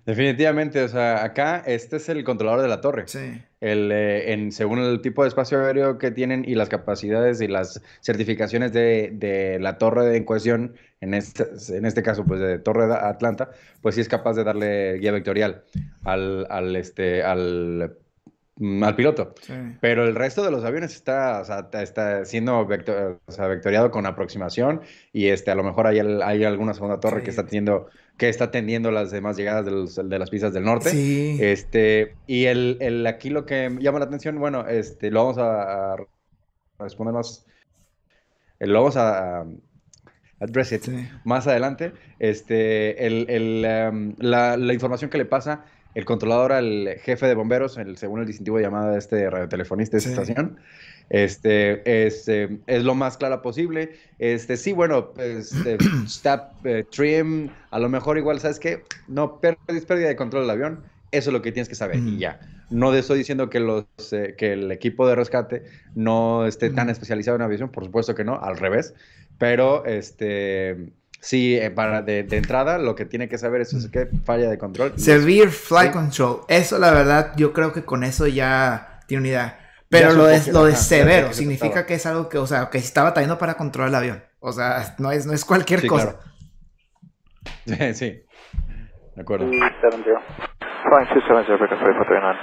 [0.05, 3.07] Definitivamente, o sea, acá este es el controlador de la torre.
[3.07, 3.43] Sí.
[3.63, 7.47] El, eh, en, según el tipo de espacio aéreo que tienen y las capacidades y
[7.47, 12.59] las certificaciones de, de la torre en cuestión, en este, en este caso, pues de
[12.59, 15.63] Torre de Atlanta, pues sí es capaz de darle guía vectorial
[16.03, 17.97] al, al, este, al,
[18.57, 19.33] mm, al piloto.
[19.43, 19.53] Sí.
[19.81, 23.47] Pero el resto de los aviones está, o sea, ta- está siendo vector- o sea,
[23.47, 24.81] vectoriado con aproximación
[25.13, 27.25] y este, a lo mejor hay, al- hay alguna segunda torre Sí.
[27.25, 30.65] que está teniendo, que está atendiendo las demás llegadas de, los- de las pistas del
[30.65, 30.91] norte.
[30.91, 31.39] Sí.
[31.41, 35.95] Este, y el, el- aquí lo que llama la atención, bueno, este, lo vamos a,
[35.95, 35.97] a
[36.79, 37.47] responder más,
[38.61, 39.47] eh, lo vamos a, a
[40.41, 41.09] address it Sí.
[41.25, 41.93] más adelante.
[42.19, 47.35] Este, el, el, em, la, la información que le pasa el controlador al jefe de
[47.35, 50.21] bomberos, el, según el distintivo de llamada de este radiotelefonista de esta Sí.
[50.33, 50.59] estación,
[51.11, 53.93] este, es, eh, es lo más clara posible.
[54.19, 55.77] Este, sí, bueno, este,
[56.07, 58.83] stop, eh, trim, a lo mejor igual, ¿sabes qué?
[59.09, 62.09] No, perdis pérdida de control del avión, eso es lo que tienes que saber Ujú.
[62.09, 62.41] y ya.
[62.71, 67.37] No estoy diciendo que, los, eh, que el equipo de rescate no esté tan especializado
[67.37, 68.95] en aviación, por supuesto que no, al revés,
[69.37, 70.93] pero este...
[71.25, 74.51] Sí, eh, para de, de entrada lo que tiene que saber es, es que falla
[74.51, 74.93] de control.
[74.99, 75.99] Severe Flight Sí.
[75.99, 76.41] Control.
[76.49, 79.57] Eso, la verdad, yo creo que con eso ya tiene unidad.
[79.89, 82.69] Pero lo de, que- lo de severo que significa que es algo que, o sea,
[82.71, 84.25] que se está batallando para controlar el avión.
[84.41, 86.19] O sea, no es, no es cualquier Sí, cosa.
[87.67, 87.95] claro.
[87.95, 88.25] Sí,
[89.15, 89.45] de acuerdo.
[89.47, 90.21] 270.
[90.83, 92.39] Flying 270, Rick 4439.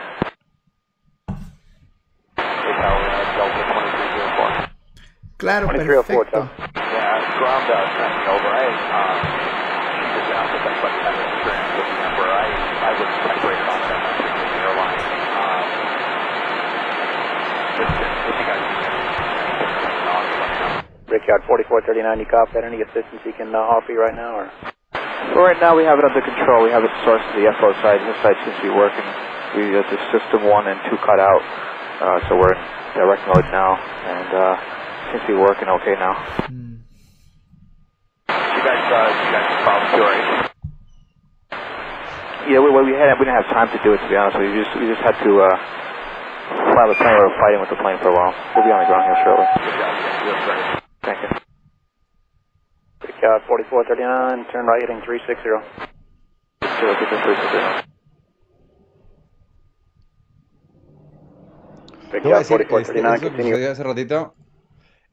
[5.37, 6.88] Claro, 2304, perfecto.
[7.39, 7.61] Tom.
[7.63, 8.49] Yeah, ground uh, sending over.
[8.51, 9.19] I, um,
[10.11, 13.67] she's down with that, but had an experience with them where I, I was separated
[13.67, 14.99] on them with airline.
[15.39, 15.65] Um,
[17.79, 20.73] if, if you guys need anything on, let me know.
[21.15, 22.63] Rick out 4439, you copy that?
[22.67, 24.35] Any assistance he can uh, offer you right now?
[24.43, 24.47] or?
[25.35, 26.63] Well, right now we have it under control.
[26.67, 28.01] We have it sourced to the FO side.
[28.03, 29.05] This side seems to be working.
[29.55, 31.41] We uh, the system one and two cut out,
[32.03, 32.61] uh, so we're in
[32.97, 33.77] direct mode now.
[33.79, 34.53] And uh,
[35.11, 36.13] seems to be working okay now.
[36.49, 36.81] Mm.
[38.29, 39.09] You guys, uh,
[39.59, 40.51] you guys follow the right?
[42.49, 44.39] Yeah, we, we had we didn't have time to do it to be honest.
[44.39, 45.53] We just we just had to uh,
[46.73, 47.13] fly the plane.
[47.13, 48.33] We were fighting with the plane for a while.
[48.55, 49.45] We'll be on the ground here shortly.
[49.59, 49.91] Good job.
[49.99, 50.83] Yeah, you look great.
[51.03, 51.29] Thank you.
[53.05, 55.43] Big uh, 4439, turn right heading 360.
[56.79, 57.83] Zero, six, three, six, zero.
[62.23, 64.33] Voy a decir, este, 4439, eso que sucedió hace ratito,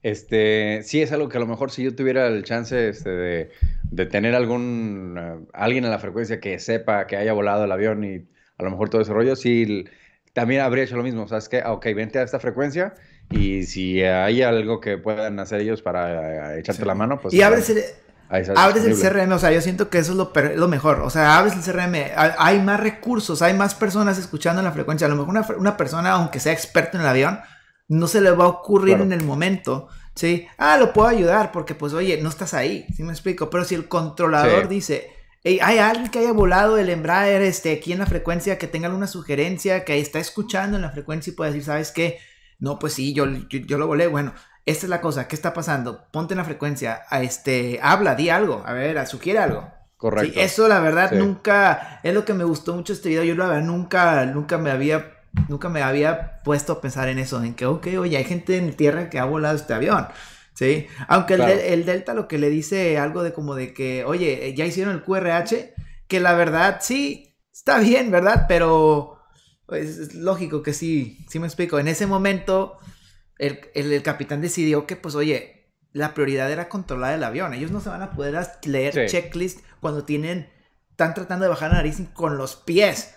[0.02, 3.50] este, sí es algo que a lo mejor si yo tuviera el chance este, de,
[3.90, 8.04] de tener algún, eh, alguien en la frecuencia que sepa que haya volado el avión
[8.04, 9.84] y a lo mejor todo ese rollo, sí,
[10.32, 11.60] también habría hecho lo mismo, ¿sabes qué?
[11.64, 12.94] Ah, Ok, vente a esta frecuencia
[13.30, 17.34] y si hay algo que puedan hacer ellos para eh, echarte la mano, pues...
[17.34, 17.82] y abres el,
[18.28, 18.94] abres el.
[18.94, 21.00] CRM, o sea, yo siento que eso es lo, lo mejor.
[21.00, 24.72] O sea, abres el CRM, ha- hay más recursos, hay más personas escuchando en la
[24.72, 25.06] frecuencia.
[25.06, 27.40] A lo mejor una, una persona, aunque sea experto en el avión,
[27.88, 29.04] no se le va a ocurrir Claro.
[29.04, 29.88] en el momento.
[30.16, 33.50] Sí, ah, lo puedo ayudar porque, pues, oye, no estás ahí, ¿sí me explico?
[33.50, 34.68] Pero si el controlador Sí.
[34.68, 35.10] dice,
[35.44, 38.86] "Hey, hay alguien que haya volado el Embraer este, aquí en la frecuencia, que tenga
[38.88, 42.18] alguna sugerencia, que está escuchando en la frecuencia y puede decir, ¿sabes qué?
[42.58, 44.06] No, pues sí, yo, yo, yo lo volé.
[44.06, 44.32] Bueno,
[44.64, 46.06] esta es la cosa, ¿qué está pasando?
[46.10, 49.70] Ponte en la frecuencia, a este, habla, di algo, a ver, a- sugiere algo.
[49.98, 50.32] Correcto.
[50.34, 51.16] Sí, eso la verdad Sí.
[51.16, 54.70] nunca, es lo que me gustó mucho este video, yo la verdad nunca, nunca me
[54.70, 55.12] había,
[55.48, 58.74] nunca me había puesto a pensar en eso, en que, ok, oye, hay gente en
[58.74, 60.06] tierra que ha volado este avión.
[60.54, 61.60] Sí, aunque el, Claro.
[61.60, 65.02] el Delta lo que le dice algo de como de que, oye, ya hicieron el
[65.02, 65.74] QRH,
[66.08, 68.46] que la verdad sí, está bien, ¿verdad?
[68.48, 69.18] Pero
[69.66, 71.78] pues, es lógico que sí, sí me explico.
[71.78, 72.78] En ese momento,
[73.38, 77.52] el, el- el capitán decidió que, pues, oye, la prioridad era controlar el avión.
[77.52, 79.00] Ellos no se van a poder leer Sí.
[79.08, 80.48] checklist cuando tienen,
[80.90, 83.15] están tratando de bajar la nariz con los pies.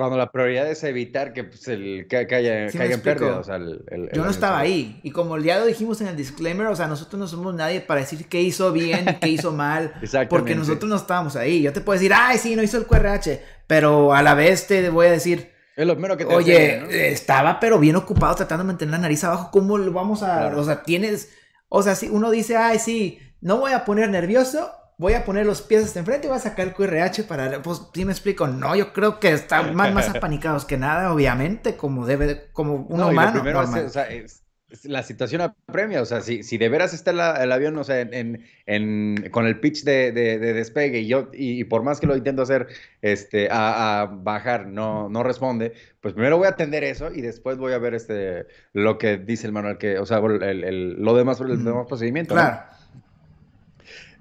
[0.00, 2.94] Cuando la prioridad es evitar que, pues, el, que, que haya, Sí que me haya
[2.94, 3.18] explico.
[3.18, 3.38] pérdida.
[3.38, 4.98] O sea, el- el- Yo no estaba ahí.
[5.02, 8.00] Y como ya lo dijimos en el disclaimer, o sea, nosotros no somos nadie para
[8.00, 9.92] decir qué hizo bien qué hizo mal.
[10.28, 11.62] Porque nosotros no estábamos ahí.
[11.62, 13.40] Yo te puedo decir, ay, sí, no hizo el QRH.
[13.66, 16.88] Pero a la vez te voy a decir, Es lo primero que te Oye, enseñan,
[16.88, 16.90] ¿no?
[16.94, 19.50] estaba pero bien ocupado tratando de mantener la nariz abajo.
[19.52, 20.38] ¿Cómo lo vamos a.?
[20.38, 20.60] Claro.
[20.60, 21.30] O sea, tienes.
[21.68, 25.46] O sea, si uno dice, ay, sí, no voy a poner nervioso, voy a poner
[25.46, 27.62] los pies hasta enfrente y voy a sacar el QRH para.
[27.62, 28.46] Pues sí me explico.
[28.46, 32.74] No, yo creo que están más, más apanicados que nada, obviamente, como debe, de- como
[32.74, 33.32] un No, y lo humano.
[33.32, 36.92] primero es, o sea, es- es la situación apremia, o sea, si, si de veras
[36.94, 40.52] está la- el avión, o sea, en, en- en- con el pitch de, de- de
[40.52, 42.68] despegue y yo, y, y por más que lo intento hacer,
[43.02, 47.56] este, a, a bajar, no, no responde, pues primero voy a atender eso y después
[47.56, 51.16] voy a ver este, lo que dice el manual, que, o sea, el, el- lo
[51.16, 51.64] demás, el Ujú.
[51.64, 52.79] demás procedimiento, ¿no?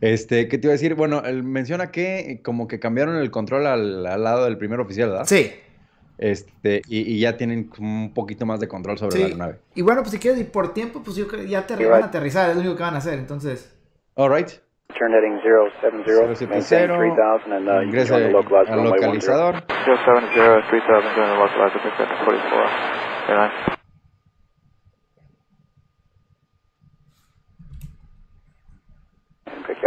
[0.02, 0.96] Este, ¿qué te iba a decir?
[0.96, 5.10] Bueno, él menciona que como que cambiaron el control al, al lado del primer oficial,
[5.10, 5.26] ¿verdad?
[5.26, 5.52] Sí.
[6.18, 9.20] Este, y, y ya tienen como un poquito más de control sobre Sí.
[9.20, 9.56] la aeronave.
[9.76, 12.04] Y bueno, pues si quieres, y por tiempo, pues yo creo que ya te van
[12.04, 13.20] a aterrizar, es lo único que van a hacer.
[13.20, 13.74] Entonces.
[14.16, 14.50] All right.
[14.98, 15.40] Turn heading
[15.82, 16.04] 070,
[16.36, 19.06] 070, maintain 3000, and uh, localized al runway 10.
[19.06, 19.64] localizador.
[19.86, 23.79] 070, 3000, join the localizer, pick up 44.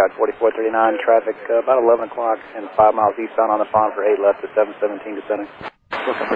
[0.03, 0.35] Airline.
[0.43, 4.19] 4439, traffic uh, about 11 o'clock and 5 miles eastbound on the farm for 8
[4.19, 5.49] left to 717 descending.
[6.07, 6.27] Looking.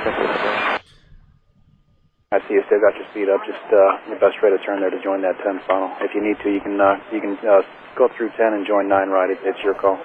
[2.35, 3.43] I see you still got your speed up.
[3.47, 5.91] Just uh, your best rate of turn there to join that 10 funnel.
[6.03, 7.63] If you need to, you can uh, you can uh,
[7.99, 9.31] go through 10 and join 9 right.
[9.31, 9.99] It, it's your call.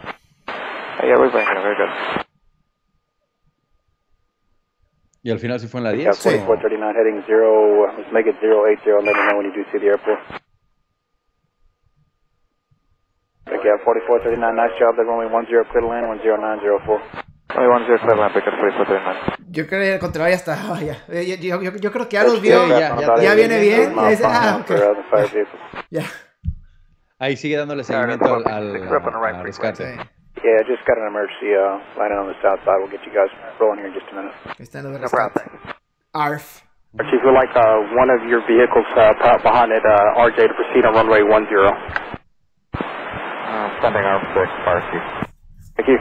[1.01, 1.89] Yeah, we're blinking, very good.
[5.23, 6.07] Y al final sí fue en la Pick 10.
[6.09, 8.81] out o- 4439 heading 0, uh, let's make it 080.
[8.85, 10.19] Let me know when you do see the airport.
[13.51, 17.01] Pick out 4439, nice job there, runway 10 clear to land, 10904.
[17.59, 19.51] Only 10 clear line, pick up 4439.
[19.51, 20.55] Yo creo que el controlador ya está.
[20.55, 20.95] ah, ya.
[21.11, 22.63] Yo, yo- yo- yo creo que ya There's los vio.
[22.63, 24.67] Sí, ya, ya- ya viene bien, Miles dice, ah, final ok.
[24.67, 25.59] for, the fire vehicle.
[25.91, 26.03] Ya.
[27.19, 29.83] Ahí sigue dándole seguimiento al, al, al rescate.
[29.83, 29.99] Sí.
[30.43, 32.79] Yeah, just got an emergency uh, landing on the south side.
[32.79, 34.33] We'll get you guys rolling here in just a minute.
[34.57, 35.75] Ahí están los de No problem, rescate.
[36.13, 36.63] ARF.
[37.11, 40.53] Chief, we'd like uh, one of your vehicles uh, pa- behind it, uh, RJ, to
[40.55, 41.47] proceed on runway 10.
[43.81, 44.91] Sending our 6, RC.
[45.77, 45.97] Thank you.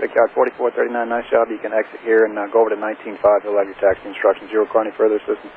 [0.00, 1.48] Big Cat 4439, nice job.
[1.50, 3.18] You can exit here and uh, go over to 195.
[3.46, 4.50] You'll have your taxi instructions.
[4.52, 5.54] You require any further assistance?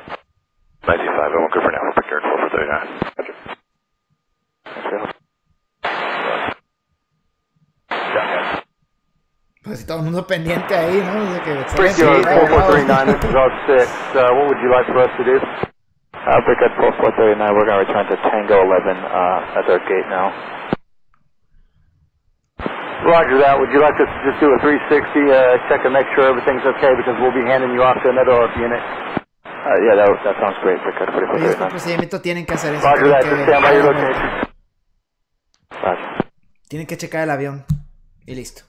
[0.86, 1.82] 95, I'm good for now.
[1.84, 3.14] We're prepared for 39.
[3.18, 3.36] Roger.
[9.68, 11.28] Pues todo el mundo pendiente ahí, ¿no?
[11.28, 12.48] Desde que Brickyard excelente.
[12.56, 13.84] 4439, this is our 6.
[14.16, 15.36] Uh, what would you like for us to do?
[16.16, 20.32] Uh, Brigade 4439, we're going to return to Tango 11 uh, at our gate now.
[23.04, 23.60] Roger that.
[23.60, 24.88] Would you like us to just do a 360,
[25.36, 28.40] uh, check and make sure everything's okay because we'll be handing you off to another
[28.40, 28.80] RF unit?
[29.44, 30.80] Uh, yeah, that, that sounds great.
[30.80, 32.88] Procedimiento tienen que hacer eso.
[32.88, 33.24] Roger that.
[33.28, 34.48] Just stand by your location.
[35.84, 36.24] Roger.
[36.68, 37.66] tienen que checar el avión
[38.26, 38.64] y listo.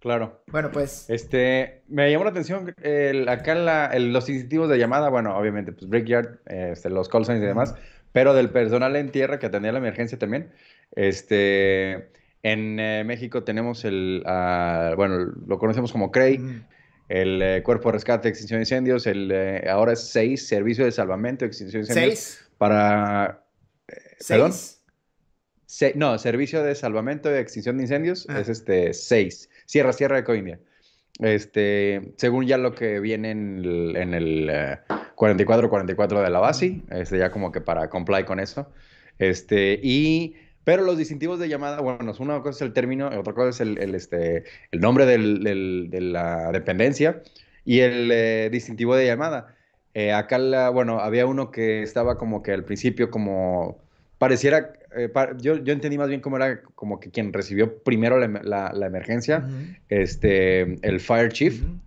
[0.00, 0.42] Claro.
[0.48, 4.78] Bueno, pues Este, me llamó la atención el, acá en la- el- los distintivos de
[4.78, 7.74] llamada, bueno, obviamente, pues Brickyard, este, los call signs y demás,
[8.12, 10.50] pero del personal en tierra que atendía la emergencia también.
[10.94, 12.10] Este,
[12.42, 16.64] en eh, México tenemos el, ah, bueno, lo conocemos como CREI, mm,
[17.08, 20.92] el eh, Cuerpo de Rescate, Extinción de Incendios, el, eh, ahora es 6, Servicio de
[20.92, 23.44] Salvamento, Extinción de Incendios, seis, para,
[24.28, 24.52] ¿perdón?
[24.52, 24.72] seis.
[25.66, 28.40] Se- no, Servicio de Salvamento y Extinción de Incendios Ah.
[28.40, 29.50] es este 6.
[29.66, 30.58] Sierra, Sierra de Coindia.
[31.20, 34.78] Este, según ya lo que viene en el, en el eh,
[35.16, 38.70] 44-44 de la base, este, ya como que para comply con eso.
[39.18, 43.48] Este, y, pero los distintivos de llamada, bueno, una cosa es el término, otra cosa
[43.48, 47.22] es el, el, este, el nombre del- del- de la dependencia
[47.64, 49.54] y el eh, distintivo de llamada.
[49.94, 53.78] Eh, acá, la- bueno, había uno que estaba como que al principio como
[54.18, 58.18] pareciera, eh, pa- yo, yo entendí más bien cómo era como que quien recibió primero
[58.18, 61.80] la, la- la emergencia, Ujú, este, el Fire Chief, ujú.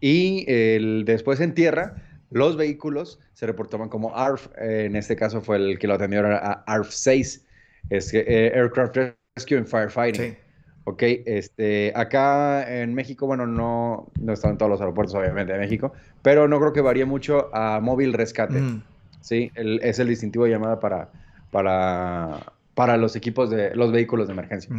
[0.00, 1.96] y el, después en tierra,
[2.30, 6.26] los vehículos se reportaban como ARF, eh, en este caso fue el que lo atendió
[6.26, 7.46] a ARF 6,
[7.88, 8.96] es eh, Aircraft
[9.36, 10.32] Rescue and Firefighting.
[10.32, 10.36] Sí.
[10.84, 15.92] Ok, este, acá en México, bueno, no, no están todos los aeropuertos, obviamente, de México,
[16.22, 18.60] pero no creo que varíe mucho a móvil rescate.
[18.60, 18.78] Mm,
[19.20, 21.12] Sí, el- es el distintivo de llamada para,
[21.50, 24.72] para, para los equipos de los vehículos de emergencia.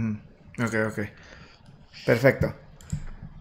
[0.60, 1.00] Ok, ok.
[2.06, 2.54] Perfecto.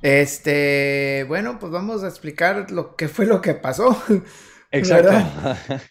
[0.02, 4.00] Este, bueno, pues vamos a explicar lo que fue lo que pasó.
[4.80, 5.24] ¿verdad?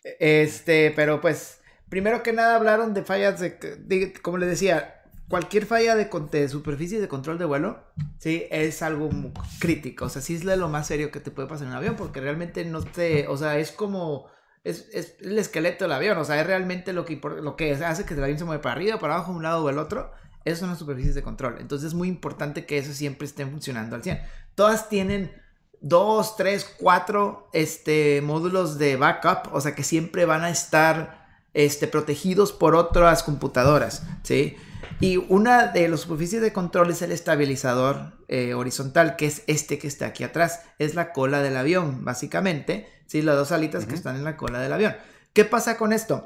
[0.19, 5.65] Este, pero pues, primero que nada hablaron de fallas de, de- como les decía, cualquier
[5.65, 7.83] falla de, de superficie de control de vuelo,
[8.19, 9.09] sí, es algo
[9.59, 10.05] crítico.
[10.05, 12.21] O sea, sí es lo más serio que te puede pasar en un avión, porque
[12.21, 14.27] realmente no te, o sea, es como,
[14.63, 18.05] es, es el esqueleto del avión, o sea, es realmente lo que, lo que hace
[18.05, 20.11] que el avión se mueva para arriba, para abajo, un lado o el otro.
[20.45, 21.57] Esas son las superficies de control.
[21.59, 24.21] Entonces es muy importante que eso siempre estén funcionando al 100.
[24.55, 25.31] Todas tienen
[25.81, 31.87] dos, tres, cuatro este, módulos de backup, o sea que siempre van a estar este,
[31.87, 34.57] protegidos por otras computadoras, ¿sí?
[34.99, 39.77] Y una de las superficies de control es el estabilizador eh, horizontal, que es este
[39.77, 40.61] que está aquí atrás.
[40.79, 43.21] Es la cola del avión, básicamente, ¿sí?
[43.21, 44.95] Las dos alitas que están en la cola del avión.
[45.33, 46.23] ¿Qué pasa con esto?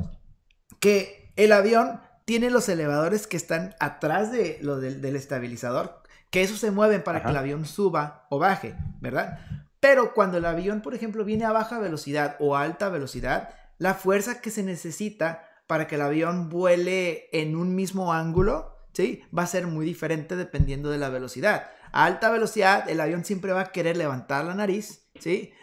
[0.79, 6.41] Que el avión tiene los elevadores que están atrás de lo del, del estabilizador, que
[6.41, 7.27] esos se mueven para Ajá.
[7.27, 9.39] que el avión suba o baje, ¿verdad?
[9.81, 13.95] Pero cuando el avión, por ejemplo, viene a baja velocidad o a alta velocidad, la
[13.95, 19.23] fuerza que se necesita para que el avión vuele en un mismo ángulo, ¿sí?
[19.33, 21.69] Va a ser muy diferente dependiendo de la velocidad.
[21.93, 25.53] A alta velocidad, el avión siempre va a querer levantar la nariz, ¿sí?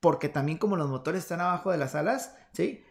[0.00, 2.82] Porque también como los motores están abajo de las alas, ¿sí?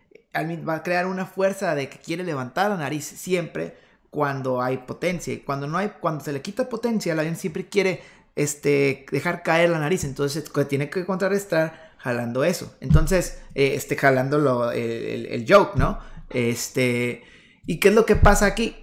[0.70, 3.76] Va a crear una fuerza de que quiere levantar la nariz siempre
[4.12, 5.34] cuando hay potencia.
[5.34, 8.02] Y cuando no hay, cuando se le quita potencia, el avión siempre quiere
[8.36, 10.04] este, dejar caer la nariz.
[10.04, 12.76] Entonces tiene que contrarrestar jalando eso.
[12.82, 16.16] Entonces, eh, este, jalando lo- el, el- el joke, ¿no?
[16.30, 17.24] Este,
[17.66, 18.76] ¿y qué es lo que pasa aquí?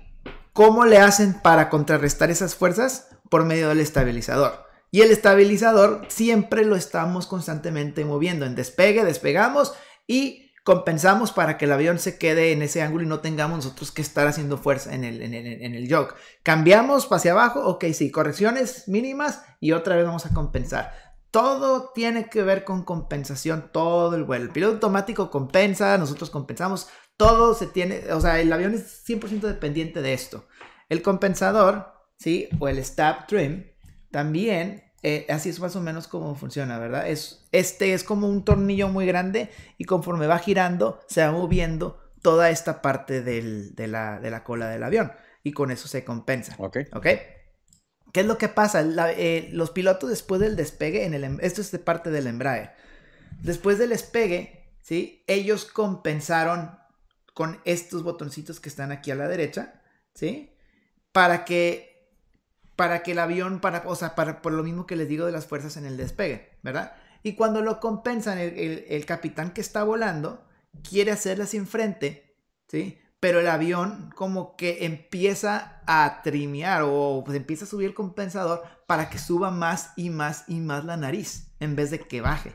[0.53, 3.09] ¿Cómo le hacen para contrarrestar esas fuerzas?
[3.31, 4.65] Por medio del estabilizador.
[4.91, 8.47] Y el estabilizador siempre lo estamos constantemente moviendo.
[8.47, 9.75] En despegue, despegamos
[10.07, 13.93] y compensamos para que el avión se quede en ese ángulo y no tengamos nosotros
[13.93, 16.15] que estar haciendo fuerza en el, en el, en el yoke.
[16.43, 20.93] Cambiamos hacia abajo, ok, sí, correcciones mínimas y otra vez vamos a compensar.
[21.31, 24.45] Todo tiene que ver con compensación, todo el vuelo.
[24.45, 29.41] El piloto automático compensa, nosotros compensamos, todo se tiene, o sea, el avión es 100%
[29.47, 30.47] dependiente de esto.
[30.89, 32.49] El compensador, ¿sí?
[32.59, 33.67] O el stab trim,
[34.11, 37.09] también, eh, así es más o menos como funciona, ¿verdad?
[37.09, 42.01] Es, este es como un tornillo muy grande y conforme va girando, se va moviendo
[42.23, 45.13] toda esta parte del- de, la, de la cola del avión
[45.43, 46.55] y con eso se compensa.
[46.59, 46.79] Ok.
[46.95, 47.07] ¿Ok?
[48.13, 48.81] ¿Qué es lo que pasa?
[48.83, 52.27] La- eh, los pilotos después del despegue, en el, em- esto es de parte del
[52.27, 52.71] embrague,
[53.43, 55.23] después del despegue, ¿sí?
[55.27, 56.79] Ellos compensaron
[57.35, 59.83] con estos botoncitos que están aquí a la derecha,
[60.15, 60.57] ¿sí?
[61.13, 62.11] Para que,
[62.77, 65.33] para que el avión, para, o sea, para, por lo mismo que les digo de
[65.33, 66.95] las fuerzas en el despegue, ¿verdad?
[67.23, 70.47] Y cuando lo compensan, el, el- capitán que está volando
[70.89, 72.37] quiere hacerle hacia enfrente,
[72.69, 72.99] ¿sí?
[73.21, 78.63] Pero el avión como que empieza a trimear o pues empieza a subir el compensador
[78.87, 82.55] para que suba más y más y más la nariz en vez de que baje.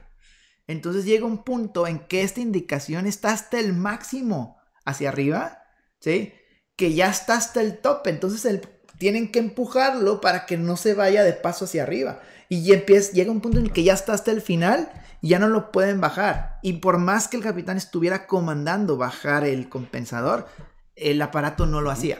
[0.67, 4.58] Entonces llega un punto en que esta indicación está hasta el máximo
[4.89, 5.63] hacia arriba,
[5.99, 6.33] ¿sí?
[6.75, 8.09] Que ya está hasta el tope.
[8.09, 8.61] Entonces el,
[8.97, 12.21] tienen que empujarlo para que no se vaya de paso hacia arriba.
[12.49, 15.39] Y empieza, llega un punto en el que ya está hasta el final y ya
[15.39, 16.59] no lo pueden bajar.
[16.61, 20.47] Y por más que el capitán estuviera comandando bajar el compensador,
[20.95, 22.19] el aparato no lo hacía.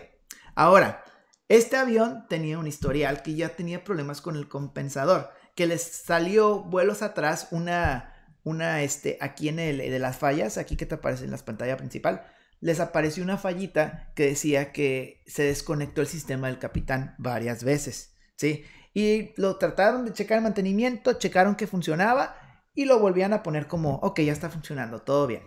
[0.56, 1.04] Ahora,
[1.48, 6.64] este avión tenía un historial que ya tenía problemas con el compensador, que les salió
[6.64, 8.14] vuelos atrás una,
[8.44, 11.76] una, este, aquí en el, de las fallas, aquí que te aparece en la pantalla
[11.76, 12.24] principal,
[12.62, 18.16] les apareció una fallita que decía que se desconectó el sistema del capitán varias veces,
[18.36, 18.64] ¿sí?
[18.94, 22.36] Y lo trataron de checar el mantenimiento, checaron que funcionaba
[22.74, 25.44] y lo volvían a poner como, ok, ya está funcionando, todo bien.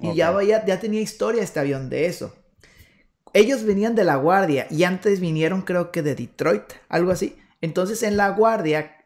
[0.00, 2.34] Y ya, ya, ya tenía historia este avión de eso.
[3.32, 7.36] Ellos venían de la guardia y antes vinieron creo que de Detroit, algo así.
[7.60, 8.96] Entonces en la guardia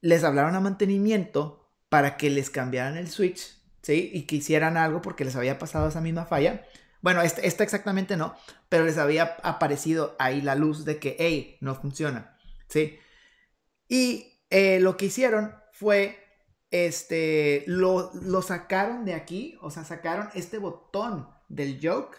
[0.00, 4.10] les hablaron a mantenimiento para que les cambiaran el switch, ¿sí?
[4.12, 6.64] Y que hicieran algo porque les había pasado esa misma falla.
[7.06, 8.34] Bueno, esta, exactamente no,
[8.68, 12.36] pero les había aparecido ahí la luz de que, hey, no funciona,
[12.66, 12.98] ¿sí?
[13.86, 16.18] Y eh, lo que hicieron fue,
[16.72, 22.18] este, lo, lo sacaron de aquí, o sea, sacaron este botón del joke,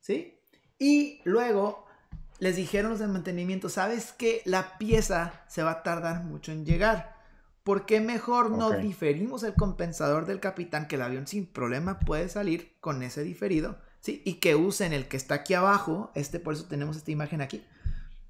[0.00, 0.40] ¿sí?
[0.78, 1.84] Y luego
[2.38, 6.64] les dijeron los de mantenimiento, ¿sabes que La pieza se va a tardar mucho en
[6.64, 7.14] llegar.
[7.62, 12.30] ¿Por qué mejor no diferimos el compensador del capitán que el avión sin problema puede
[12.30, 13.84] salir con ese diferido?
[14.04, 14.20] ¿Sí?
[14.26, 17.64] Y que usen el que está aquí abajo, este por eso tenemos esta imagen aquí,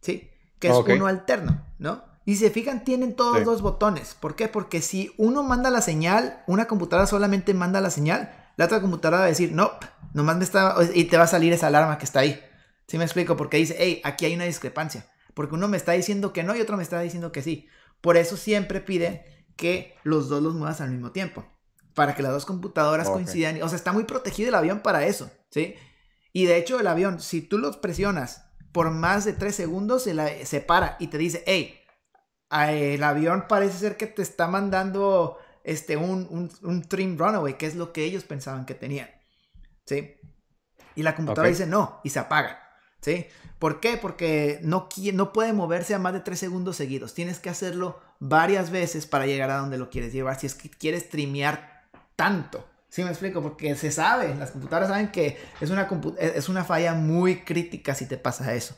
[0.01, 0.31] ¿sí?
[0.61, 2.05] Que es uno alterno, ¿no?
[2.25, 4.15] Y si se fijan, tienen todos los dos botones.
[4.15, 4.47] ¿Por qué?
[4.47, 9.19] Porque si uno manda la señal, una computadora solamente manda la señal, la otra computadora
[9.19, 9.73] va a decir, no,
[10.13, 12.41] nomás me está, y te va a salir esa alarma que está ahí.
[12.87, 13.37] ¿Sí me explico?
[13.37, 15.09] Porque dice, hey, aquí hay una discrepancia.
[15.35, 17.67] Porque uno me está diciendo que no y otro me está diciendo que sí.
[18.01, 19.25] Por eso siempre pide
[19.57, 21.45] que los dos los muevas al mismo tiempo.
[21.95, 23.61] Para que las dos computadoras coincidan.
[23.61, 25.77] O sea, está muy protegido el avión para eso, ¿sí?
[26.33, 30.45] Y de hecho el avión, si tú los presionas por más de tres segundos, se,
[30.45, 31.81] se para y te dice, hey,
[32.51, 37.77] el avión parece ser que te está mandando este, un, un, trim runaway, que es
[37.77, 39.09] lo que ellos pensaban que tenían.
[39.87, 40.17] ¿Sí?
[40.97, 42.61] Y la computadora dice no y se apaga.
[43.01, 43.27] ¿Sí?
[43.61, 43.97] ¿Por qué?
[43.97, 47.15] Porque no, no puede moverse a más de tres segundos seguidos.
[47.15, 50.41] Tienes que hacerlo varias veces para llegar a donde lo quieres llevar.
[50.41, 51.85] Si es que quieres trimear
[52.17, 52.67] tanto.
[52.95, 53.43] ¿Sí me explico?
[53.43, 58.07] Porque se sabe, las computadoras saben que es una, es una falla muy crítica si
[58.07, 58.77] te pasa eso.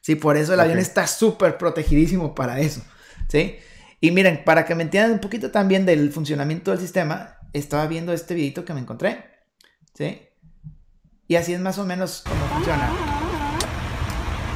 [0.00, 2.80] Sí, por eso el avión está súper protegidísimo para eso.
[3.28, 3.58] ¿Sí?
[4.00, 8.14] Y miren, para que me entiendan un poquito también del funcionamiento del sistema, estaba viendo
[8.14, 9.22] este videito que me encontré.
[9.92, 10.26] ¿Sí?
[11.26, 12.90] Y así es más o menos como funciona.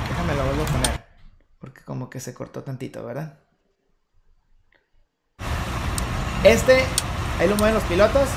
[0.08, 1.04] Déjame lo vuelvo a poner.
[1.58, 3.40] Porque como que se cortó tantito, ¿verdad?
[6.44, 6.78] Este,
[7.38, 8.30] ahí lo mueven los pilotos.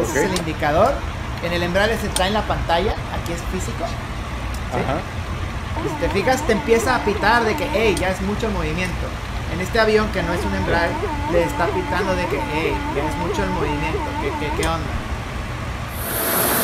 [0.00, 0.94] Este es el indicador.
[1.42, 2.94] En el embrague se trae en la pantalla.
[3.20, 3.84] Aquí es físico.
[3.86, 5.88] ¿sí?
[5.88, 9.06] si te fijas, te empieza a pitar de que, hey, ya es mucho movimiento
[9.52, 10.94] en este avión que no es un embrague,
[11.32, 14.86] le está pitando de que, hey, ya es mucho el movimiento, ¿qué, qué, qué onda?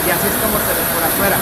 [0.06, 1.38] Y así es como se ve por afuera.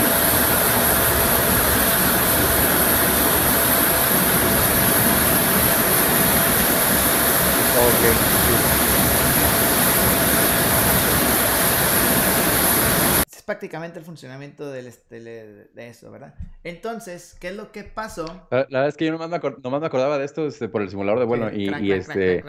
[13.36, 16.34] es prácticamente el funcionamiento del, este, de eso, ¿verdad?
[16.64, 18.48] Entonces, ¿qué es lo que pasó?
[18.50, 19.36] La, verdad es que yo nomás me,
[19.86, 22.42] acordaba de esto este, por el simulador de vuelo y, y este...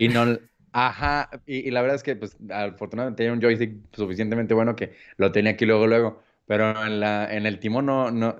[0.00, 0.38] y no...
[0.72, 5.30] Ajá, y, la verdad es que, pues, afortunadamente tenía un joystick suficientemente bueno que lo
[5.30, 6.20] tenía aquí luego, luego.
[6.46, 8.36] Pero en, la, en el timón no, no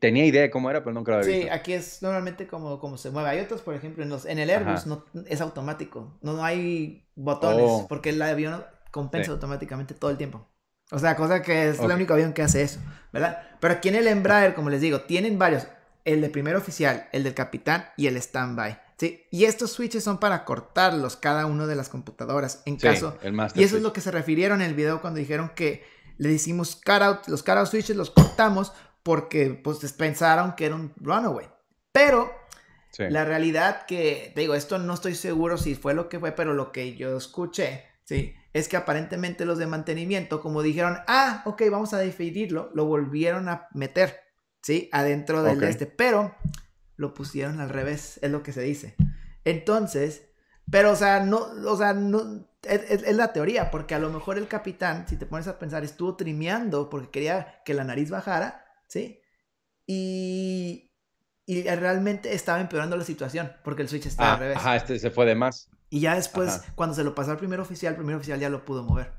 [0.00, 1.42] tenía idea de cómo era, pero nunca lo había visto.
[1.46, 3.28] Sí, aquí es normalmente como, como se mueve.
[3.30, 6.18] Hay otros, por ejemplo, en, los, en el Airbus no, es automático.
[6.20, 7.86] No, no hay botones oh.
[7.88, 10.48] porque el avión compensa automáticamente todo el tiempo.
[10.94, 12.78] O sea, cosa que es el único avión que hace eso,
[13.12, 13.42] ¿verdad?
[13.60, 15.66] Pero aquí en el Embraer, como les digo, tienen varios.
[16.04, 18.76] El de primer oficial, el del capitán y el standby.
[18.98, 19.26] ¿sí?
[19.30, 23.18] Y estos switches son para cortarlos cada uno de las computadoras en caso.
[23.54, 25.82] y eso es lo que se refirieron en el video cuando dijeron que
[26.18, 28.72] le hicimos cut out, los cut out switches los cortamos
[29.02, 31.48] porque pues pensaron que era un runaway.
[31.90, 32.30] Pero
[32.98, 36.54] la realidad que, te digo, esto no estoy seguro si fue lo que fue, pero
[36.54, 38.34] lo que yo escuché, ¿sí?
[38.54, 43.48] es que aparentemente los de mantenimiento, como dijeron, ah, ok, vamos a dividirlo, lo volvieron
[43.48, 44.20] a meter,
[44.62, 44.88] ¿sí?
[44.92, 46.36] Adentro del este, pero
[46.96, 48.94] lo pusieron al revés, es lo que se dice.
[49.44, 50.30] Entonces,
[50.70, 54.46] pero, o sea, no, o sea, no, es, la teoría, porque a lo mejor el
[54.46, 59.20] capitán, si te pones a pensar, estuvo trimeando porque quería que la nariz bajara, ¿sí?
[59.84, 60.92] Y,
[61.44, 64.56] y realmente estaba empeorando la situación, porque el switch estaba al ah, revés.
[64.58, 65.68] Ajá, este se fue de más.
[65.94, 68.64] Y ya después, cuando se lo pasó al primer oficial, el primer oficial ya lo
[68.64, 69.12] pudo mover.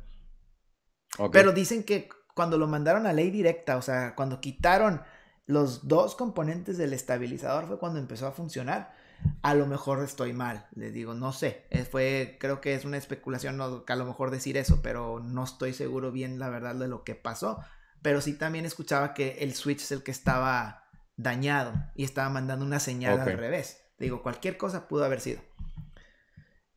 [1.31, 5.01] Pero dicen que cuando lo mandaron a ley directa, o sea, cuando quitaron
[5.45, 8.93] los dos componentes del estabilizador fue cuando empezó a funcionar.
[9.41, 11.65] A lo mejor estoy mal, les digo, no sé.
[11.69, 15.71] Eh, fue, creo que es una especulación a lo mejor decir eso, pero no estoy
[15.71, 17.61] seguro bien la verdad de lo que pasó.
[18.01, 20.83] Pero sí también escuchaba que el switch es el que estaba
[21.15, 23.81] dañado y estaba mandando una señal al revés.
[23.97, 25.39] Digo, cualquier cosa pudo haber sido.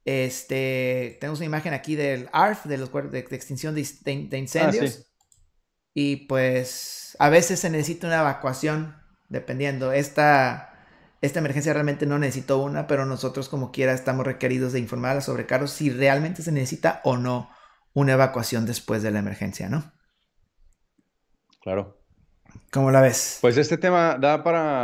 [0.05, 5.01] Este, tenemos una imagen aquí del ARF, de los de, de extinción de, de incendios.
[5.01, 5.09] Ah,
[5.95, 8.97] y pues a veces se necesita una evacuación,
[9.29, 9.93] dependiendo.
[9.93, 10.87] Esta,
[11.21, 15.15] esta emergencia realmente no necesitó una, pero nosotros como quiera estamos requeridos de informar a
[15.17, 17.51] los sobrecargos si realmente se necesita o no
[17.95, 19.93] una evacuación después de la emergencia, ¿no?
[21.61, 21.99] Claro.
[22.71, 23.39] ¿Cómo la ves?
[23.41, 24.77] Pues este tema da para